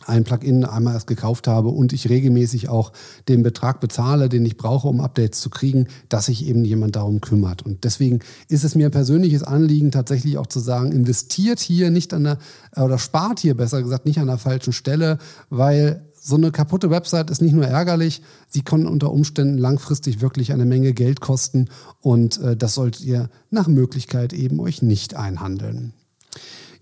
ein 0.06 0.24
Plugin 0.24 0.66
einmal 0.66 0.94
erst 0.94 1.08
gekauft 1.08 1.48
habe 1.48 1.70
und 1.70 1.94
ich 1.94 2.10
regelmäßig 2.10 2.70
auch 2.70 2.92
den 3.28 3.44
Betrag 3.44 3.80
bezahle, 3.80 4.30
den 4.30 4.46
ich 4.46 4.58
brauche, 4.58 4.88
um 4.88 5.02
Updates 5.02 5.40
zu 5.40 5.50
kriegen, 5.50 5.88
dass 6.10 6.26
sich 6.26 6.46
eben 6.46 6.66
jemand 6.66 6.96
darum 6.96 7.22
kümmert. 7.22 7.62
Und 7.62 7.84
deswegen 7.84 8.20
ist 8.48 8.64
es 8.64 8.76
mir 8.76 8.88
ein 8.88 8.92
persönliches 8.92 9.44
Anliegen, 9.44 9.92
tatsächlich 9.92 10.38
auch 10.38 10.48
zu 10.48 10.60
sagen, 10.60 10.92
investiert 10.92 11.60
hier 11.60 11.90
nicht 11.92 12.14
an 12.14 12.24
der, 12.24 12.38
oder 12.76 13.00
spart 13.00 13.40
hier 13.40 13.56
besser 13.56 13.82
gesagt 13.82 14.06
nicht 14.06 14.20
an 14.20 14.28
der 14.28 14.38
falschen 14.38 14.74
Stelle, 14.74 15.18
weil 15.50 16.06
so 16.26 16.36
eine 16.38 16.52
kaputte 16.52 16.90
Website 16.90 17.30
ist 17.30 17.42
nicht 17.42 17.54
nur 17.54 17.68
ärgerlich, 17.68 18.22
sie 18.48 18.62
kann 18.62 18.88
unter 18.88 19.12
Umständen 19.12 19.58
langfristig 19.58 20.22
wirklich 20.22 20.54
eine 20.54 20.66
Menge 20.66 20.94
Geld 20.94 21.20
kosten 21.20 21.68
und 22.00 22.40
äh, 22.40 22.56
das 22.56 22.76
solltet 22.76 23.02
ihr 23.02 23.30
nach 23.50 23.68
Möglichkeit 23.68 24.32
eben 24.32 24.62
euch 24.62 24.82
nicht 24.82 25.16
einhandeln. 25.16 25.94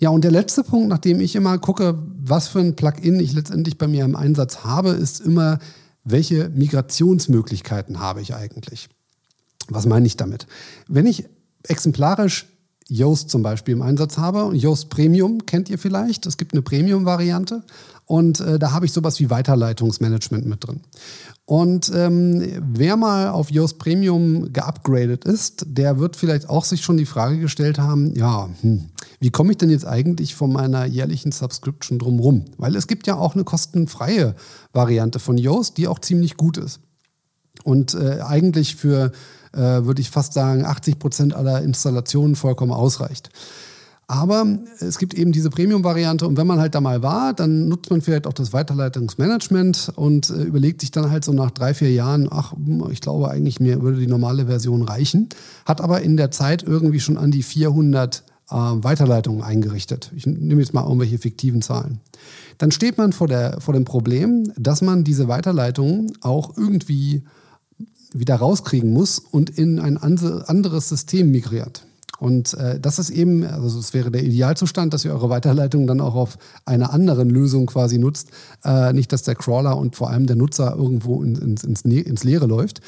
Ja, 0.01 0.09
und 0.09 0.23
der 0.23 0.31
letzte 0.31 0.63
Punkt, 0.63 0.89
nachdem 0.89 1.21
ich 1.21 1.35
immer 1.35 1.59
gucke, 1.59 1.95
was 2.17 2.47
für 2.47 2.59
ein 2.59 2.75
Plugin 2.75 3.19
ich 3.19 3.33
letztendlich 3.33 3.77
bei 3.77 3.87
mir 3.87 4.03
im 4.03 4.15
Einsatz 4.15 4.63
habe, 4.63 4.89
ist 4.89 5.21
immer, 5.21 5.59
welche 6.03 6.49
Migrationsmöglichkeiten 6.49 7.99
habe 7.99 8.19
ich 8.19 8.33
eigentlich? 8.33 8.89
Was 9.69 9.85
meine 9.85 10.07
ich 10.07 10.17
damit? 10.17 10.47
Wenn 10.87 11.05
ich 11.05 11.25
exemplarisch 11.67 12.47
Yoast 12.91 13.29
zum 13.29 13.41
Beispiel 13.41 13.73
im 13.73 13.81
Einsatz 13.81 14.17
habe, 14.17 14.53
Yoast 14.53 14.89
Premium 14.89 15.45
kennt 15.45 15.69
ihr 15.69 15.79
vielleicht, 15.79 16.25
es 16.25 16.35
gibt 16.35 16.51
eine 16.51 16.61
Premium-Variante 16.61 17.63
und 18.05 18.41
äh, 18.41 18.59
da 18.59 18.73
habe 18.73 18.85
ich 18.85 18.91
sowas 18.91 19.19
wie 19.21 19.29
Weiterleitungsmanagement 19.29 20.45
mit 20.45 20.67
drin. 20.67 20.81
Und 21.45 21.89
ähm, 21.95 22.61
wer 22.73 22.97
mal 22.97 23.29
auf 23.29 23.49
Yoast 23.49 23.79
Premium 23.79 24.51
geupgradet 24.51 25.23
ist, 25.23 25.63
der 25.67 25.99
wird 25.99 26.17
vielleicht 26.17 26.49
auch 26.49 26.65
sich 26.65 26.81
schon 26.81 26.97
die 26.97 27.05
Frage 27.05 27.39
gestellt 27.39 27.79
haben, 27.79 28.13
ja, 28.15 28.49
hm, 28.59 28.89
wie 29.21 29.31
komme 29.31 29.51
ich 29.51 29.57
denn 29.57 29.69
jetzt 29.69 29.87
eigentlich 29.87 30.35
von 30.35 30.51
meiner 30.51 30.85
jährlichen 30.85 31.31
Subscription 31.31 31.97
drumherum? 31.97 32.45
Weil 32.57 32.75
es 32.75 32.87
gibt 32.87 33.07
ja 33.07 33.15
auch 33.15 33.35
eine 33.35 33.45
kostenfreie 33.45 34.35
Variante 34.73 35.19
von 35.19 35.37
Yoast, 35.37 35.77
die 35.77 35.87
auch 35.87 35.99
ziemlich 35.99 36.35
gut 36.35 36.57
ist. 36.57 36.81
Und 37.63 37.93
äh, 37.93 38.19
eigentlich 38.21 38.75
für, 38.75 39.11
äh, 39.53 39.85
würde 39.85 40.01
ich 40.01 40.09
fast 40.09 40.33
sagen, 40.33 40.65
80 40.65 40.99
Prozent 40.99 41.35
aller 41.35 41.61
Installationen 41.61 42.35
vollkommen 42.35 42.71
ausreicht. 42.71 43.29
Aber 44.11 44.45
es 44.79 44.97
gibt 44.97 45.13
eben 45.13 45.31
diese 45.31 45.49
Premium-Variante 45.49 46.27
und 46.27 46.35
wenn 46.35 46.45
man 46.45 46.59
halt 46.59 46.75
da 46.75 46.81
mal 46.81 47.01
war, 47.01 47.33
dann 47.33 47.69
nutzt 47.69 47.89
man 47.91 48.01
vielleicht 48.01 48.27
auch 48.27 48.33
das 48.33 48.51
Weiterleitungsmanagement 48.51 49.93
und 49.95 50.29
äh, 50.29 50.43
überlegt 50.43 50.81
sich 50.81 50.91
dann 50.91 51.09
halt 51.09 51.23
so 51.23 51.31
nach 51.31 51.49
drei, 51.51 51.73
vier 51.73 51.93
Jahren, 51.93 52.27
ach, 52.29 52.53
ich 52.91 52.99
glaube 52.99 53.31
eigentlich, 53.31 53.61
mir 53.61 53.81
würde 53.81 53.99
die 53.99 54.07
normale 54.07 54.47
Version 54.47 54.81
reichen, 54.81 55.29
hat 55.65 55.79
aber 55.79 56.01
in 56.01 56.17
der 56.17 56.29
Zeit 56.29 56.61
irgendwie 56.61 56.99
schon 56.99 57.17
an 57.17 57.31
die 57.31 57.41
400 57.41 58.25
äh, 58.49 58.53
Weiterleitungen 58.53 59.43
eingerichtet. 59.43 60.11
Ich 60.13 60.27
nehme 60.27 60.59
jetzt 60.59 60.73
mal 60.73 60.83
irgendwelche 60.83 61.17
fiktiven 61.17 61.61
Zahlen. 61.61 62.01
Dann 62.57 62.71
steht 62.71 62.97
man 62.97 63.13
vor, 63.13 63.27
der, 63.27 63.61
vor 63.61 63.73
dem 63.73 63.85
Problem, 63.85 64.51
dass 64.57 64.81
man 64.81 65.05
diese 65.05 65.29
Weiterleitungen 65.29 66.11
auch 66.19 66.57
irgendwie 66.57 67.23
wieder 68.13 68.35
rauskriegen 68.35 68.91
muss 68.91 69.19
und 69.19 69.49
in 69.49 69.79
ein 69.79 69.97
anderes 69.97 70.89
System 70.89 71.31
migriert. 71.31 71.85
Und 72.21 72.53
äh, 72.53 72.79
das 72.79 72.99
ist 72.99 73.09
eben, 73.09 73.43
also 73.43 73.79
es 73.79 73.95
wäre 73.95 74.11
der 74.11 74.23
Idealzustand, 74.23 74.93
dass 74.93 75.03
ihr 75.03 75.11
eure 75.11 75.31
Weiterleitung 75.31 75.87
dann 75.87 75.99
auch 75.99 76.13
auf 76.13 76.37
einer 76.65 76.93
anderen 76.93 77.31
Lösung 77.31 77.65
quasi 77.65 77.97
nutzt. 77.97 78.29
Äh, 78.63 78.93
nicht, 78.93 79.11
dass 79.11 79.23
der 79.23 79.33
Crawler 79.33 79.75
und 79.75 79.95
vor 79.95 80.11
allem 80.11 80.27
der 80.27 80.35
Nutzer 80.35 80.75
irgendwo 80.77 81.23
in, 81.23 81.35
ins, 81.35 81.63
ins, 81.63 81.81
ins 81.81 82.23
Leere 82.23 82.45
läuft. 82.45 82.81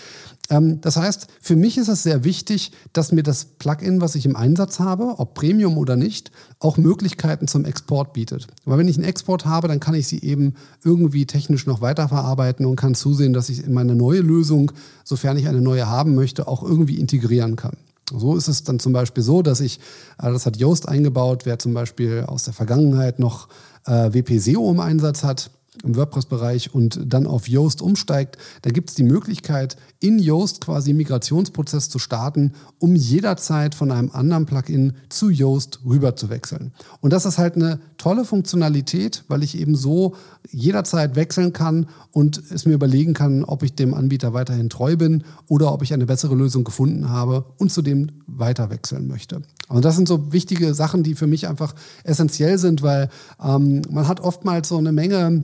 Ähm, 0.51 0.81
das 0.81 0.97
heißt, 0.97 1.25
für 1.41 1.55
mich 1.55 1.79
ist 1.79 1.87
es 1.87 2.03
sehr 2.03 2.23
wichtig, 2.23 2.73
dass 2.93 3.11
mir 3.11 3.23
das 3.23 3.45
Plugin, 3.45 4.01
was 4.01 4.13
ich 4.13 4.27
im 4.27 4.35
Einsatz 4.35 4.79
habe, 4.79 5.15
ob 5.17 5.33
Premium 5.33 5.79
oder 5.79 5.95
nicht, 5.95 6.29
auch 6.59 6.77
Möglichkeiten 6.77 7.47
zum 7.47 7.65
Export 7.65 8.13
bietet. 8.13 8.45
Weil 8.65 8.77
wenn 8.77 8.87
ich 8.87 8.97
einen 8.97 9.07
Export 9.07 9.47
habe, 9.47 9.67
dann 9.67 9.79
kann 9.79 9.95
ich 9.95 10.05
sie 10.05 10.21
eben 10.21 10.53
irgendwie 10.83 11.25
technisch 11.25 11.65
noch 11.65 11.81
weiterverarbeiten 11.81 12.67
und 12.67 12.75
kann 12.75 12.93
zusehen, 12.93 13.33
dass 13.33 13.49
ich 13.49 13.65
in 13.65 13.73
meine 13.73 13.95
neue 13.95 14.21
Lösung, 14.21 14.71
sofern 15.03 15.37
ich 15.37 15.47
eine 15.47 15.61
neue 15.61 15.87
haben 15.89 16.13
möchte, 16.13 16.47
auch 16.47 16.61
irgendwie 16.61 16.99
integrieren 16.99 17.55
kann. 17.55 17.77
So 18.12 18.36
ist 18.36 18.48
es 18.48 18.63
dann 18.63 18.79
zum 18.79 18.93
Beispiel 18.93 19.24
so, 19.24 19.41
dass 19.41 19.60
ich, 19.60 19.79
äh, 20.22 20.31
das 20.31 20.45
hat 20.45 20.57
Yoast 20.57 20.88
eingebaut, 20.88 21.45
wer 21.45 21.60
zum 21.60 21.74
Beispiel 21.74 22.25
aus 22.27 22.43
der 22.43 22.53
Vergangenheit 22.53 23.19
noch 23.19 23.48
äh, 23.86 24.13
WP-SEO 24.13 24.72
im 24.72 24.79
Einsatz 24.79 25.24
hat, 25.24 25.51
im 25.83 25.95
WordPress-Bereich 25.95 26.73
und 26.73 26.99
dann 27.05 27.25
auf 27.25 27.47
Yoast 27.47 27.81
umsteigt, 27.81 28.37
da 28.61 28.69
gibt 28.69 28.89
es 28.89 28.95
die 28.95 29.03
Möglichkeit, 29.03 29.75
in 29.99 30.19
Yoast 30.19 30.61
quasi 30.61 30.91
einen 30.91 30.97
Migrationsprozess 30.97 31.89
zu 31.89 31.97
starten, 31.97 32.53
um 32.77 32.95
jederzeit 32.95 33.73
von 33.73 33.91
einem 33.91 34.11
anderen 34.11 34.45
Plugin 34.45 34.93
zu 35.09 35.29
Yoast 35.29 35.79
rüber 35.85 36.15
zu 36.15 36.29
wechseln. 36.29 36.73
Und 37.01 37.11
das 37.11 37.25
ist 37.25 37.37
halt 37.37 37.55
eine 37.55 37.79
tolle 37.97 38.25
Funktionalität, 38.25 39.23
weil 39.27 39.43
ich 39.43 39.57
eben 39.57 39.75
so 39.75 40.15
jederzeit 40.51 41.15
wechseln 41.15 41.53
kann 41.53 41.87
und 42.11 42.41
es 42.51 42.65
mir 42.65 42.73
überlegen 42.73 43.13
kann, 43.13 43.43
ob 43.43 43.63
ich 43.63 43.75
dem 43.75 43.93
Anbieter 43.93 44.33
weiterhin 44.33 44.69
treu 44.69 44.95
bin 44.95 45.23
oder 45.47 45.73
ob 45.73 45.81
ich 45.81 45.93
eine 45.93 46.05
bessere 46.05 46.35
Lösung 46.35 46.63
gefunden 46.63 47.09
habe 47.09 47.45
und 47.57 47.71
zu 47.71 47.81
dem 47.81 48.11
weiter 48.27 48.69
wechseln 48.69 49.07
möchte. 49.07 49.41
Und 49.69 49.85
das 49.85 49.95
sind 49.95 50.07
so 50.07 50.31
wichtige 50.33 50.73
Sachen, 50.73 51.03
die 51.03 51.15
für 51.15 51.27
mich 51.27 51.47
einfach 51.47 51.73
essentiell 52.03 52.57
sind, 52.57 52.81
weil 52.81 53.09
ähm, 53.43 53.81
man 53.89 54.07
hat 54.07 54.19
oftmals 54.19 54.67
so 54.67 54.77
eine 54.77 54.91
Menge 54.91 55.43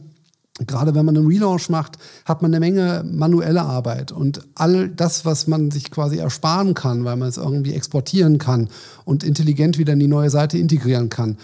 Gerade 0.67 0.93
wenn 0.93 1.05
man 1.05 1.15
einen 1.15 1.27
Relaunch 1.27 1.69
macht, 1.69 1.97
hat 2.25 2.41
man 2.41 2.53
eine 2.53 2.59
Menge 2.59 3.03
manuelle 3.09 3.61
Arbeit 3.61 4.11
und 4.11 4.41
all 4.55 4.89
das, 4.89 5.23
was 5.23 5.47
man 5.47 5.71
sich 5.71 5.89
quasi 5.89 6.17
ersparen 6.17 6.73
kann, 6.73 7.05
weil 7.05 7.15
man 7.15 7.29
es 7.29 7.37
irgendwie 7.37 7.73
exportieren 7.73 8.37
kann 8.37 8.69
und 9.05 9.23
intelligent 9.23 9.77
wieder 9.77 9.93
in 9.93 9.99
die 9.99 10.07
neue 10.07 10.29
Seite 10.29 10.57
integrieren 10.57 11.09
kann, 11.09 11.37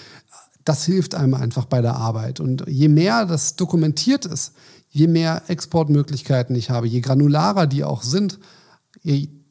das 0.66 0.84
hilft 0.84 1.16
einem 1.16 1.36
einfach 1.36 1.66
bei 1.66 1.82
der 1.82 1.96
Arbeit. 1.96 2.40
Und 2.40 2.66
je 2.68 2.90
mehr 2.90 3.26
das 3.26 3.56
dokumentiert 3.56 4.26
ist, 4.26 4.54
je 4.90 5.08
mehr 5.08 5.44
Exportmöglichkeiten 5.48 6.56
ich 6.56 6.70
habe, 6.70 6.88
je 6.88 7.02
granularer 7.02 7.68
die 7.68 7.84
auch 7.84 8.04
sind, 8.04 8.40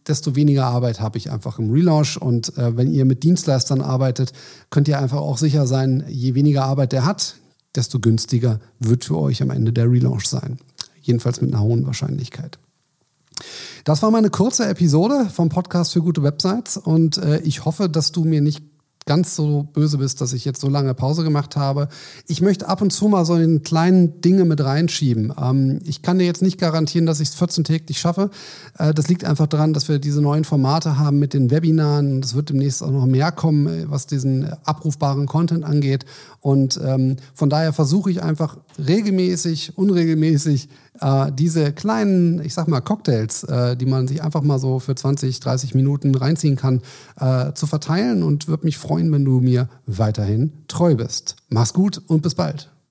desto 0.06 0.36
weniger 0.36 0.66
Arbeit 0.66 1.00
habe 1.00 1.18
ich 1.18 1.30
einfach 1.30 1.58
im 1.58 1.70
Relaunch. 1.70 2.20
Und 2.20 2.56
äh, 2.58 2.76
wenn 2.76 2.92
ihr 2.92 3.04
mit 3.04 3.22
Dienstleistern 3.22 3.80
arbeitet, 3.80 4.32
könnt 4.70 4.88
ihr 4.88 4.98
einfach 4.98 5.18
auch 5.18 5.38
sicher 5.38 5.66
sein, 5.66 6.04
je 6.08 6.34
weniger 6.34 6.64
Arbeit 6.64 6.92
der 6.92 7.04
hat, 7.04 7.36
desto 7.74 8.00
günstiger 8.00 8.60
wird 8.78 9.04
für 9.04 9.18
euch 9.18 9.42
am 9.42 9.50
Ende 9.50 9.72
der 9.72 9.90
Relaunch 9.90 10.26
sein. 10.26 10.58
Jedenfalls 11.02 11.40
mit 11.40 11.52
einer 11.52 11.62
hohen 11.62 11.86
Wahrscheinlichkeit. 11.86 12.58
Das 13.84 14.02
war 14.02 14.10
meine 14.10 14.30
kurze 14.30 14.66
Episode 14.66 15.28
vom 15.32 15.48
Podcast 15.48 15.92
für 15.92 16.00
gute 16.00 16.22
Websites 16.22 16.76
und 16.76 17.18
äh, 17.18 17.40
ich 17.40 17.64
hoffe, 17.64 17.88
dass 17.88 18.12
du 18.12 18.24
mir 18.24 18.40
nicht 18.40 18.62
ganz 19.06 19.36
so 19.36 19.64
böse 19.64 19.98
bist, 19.98 20.20
dass 20.20 20.32
ich 20.32 20.44
jetzt 20.44 20.60
so 20.60 20.68
lange 20.68 20.94
Pause 20.94 21.24
gemacht 21.24 21.56
habe. 21.56 21.88
Ich 22.26 22.40
möchte 22.40 22.68
ab 22.68 22.80
und 22.80 22.90
zu 22.90 23.08
mal 23.08 23.24
so 23.24 23.34
in 23.34 23.62
kleinen 23.62 24.20
Dinge 24.20 24.44
mit 24.44 24.62
reinschieben. 24.62 25.32
Ähm, 25.40 25.80
ich 25.84 26.02
kann 26.02 26.18
dir 26.18 26.24
jetzt 26.24 26.42
nicht 26.42 26.58
garantieren, 26.58 27.06
dass 27.06 27.20
ich 27.20 27.28
es 27.28 27.34
14 27.34 27.64
täglich 27.64 27.98
schaffe. 27.98 28.30
Äh, 28.78 28.94
das 28.94 29.08
liegt 29.08 29.24
einfach 29.24 29.46
daran, 29.46 29.74
dass 29.74 29.88
wir 29.88 29.98
diese 29.98 30.22
neuen 30.22 30.44
Formate 30.44 30.98
haben 30.98 31.18
mit 31.18 31.34
den 31.34 31.50
Webinaren. 31.50 32.20
Es 32.20 32.34
wird 32.34 32.48
demnächst 32.48 32.82
auch 32.82 32.90
noch 32.90 33.06
mehr 33.06 33.30
kommen, 33.30 33.66
äh, 33.66 33.90
was 33.90 34.06
diesen 34.06 34.48
abrufbaren 34.64 35.26
Content 35.26 35.64
angeht. 35.64 36.06
Und 36.40 36.80
ähm, 36.82 37.16
von 37.34 37.50
daher 37.50 37.72
versuche 37.72 38.10
ich 38.10 38.22
einfach 38.22 38.56
regelmäßig, 38.78 39.76
unregelmäßig 39.76 40.68
äh, 41.00 41.32
diese 41.32 41.72
kleinen, 41.72 42.44
ich 42.44 42.54
sag 42.54 42.68
mal, 42.68 42.80
Cocktails, 42.80 43.44
äh, 43.44 43.76
die 43.76 43.86
man 43.86 44.08
sich 44.08 44.22
einfach 44.22 44.42
mal 44.42 44.58
so 44.58 44.78
für 44.78 44.94
20, 44.94 45.40
30 45.40 45.74
Minuten 45.74 46.14
reinziehen 46.14 46.56
kann, 46.56 46.82
äh, 47.18 47.52
zu 47.52 47.66
verteilen 47.66 48.22
und 48.22 48.48
würde 48.48 48.64
mich 48.64 48.78
freuen, 48.78 49.10
wenn 49.12 49.24
du 49.24 49.40
mir 49.40 49.68
weiterhin 49.86 50.52
treu 50.68 50.94
bist. 50.94 51.36
Mach's 51.48 51.72
gut 51.72 52.00
und 52.06 52.22
bis 52.22 52.34
bald. 52.34 52.73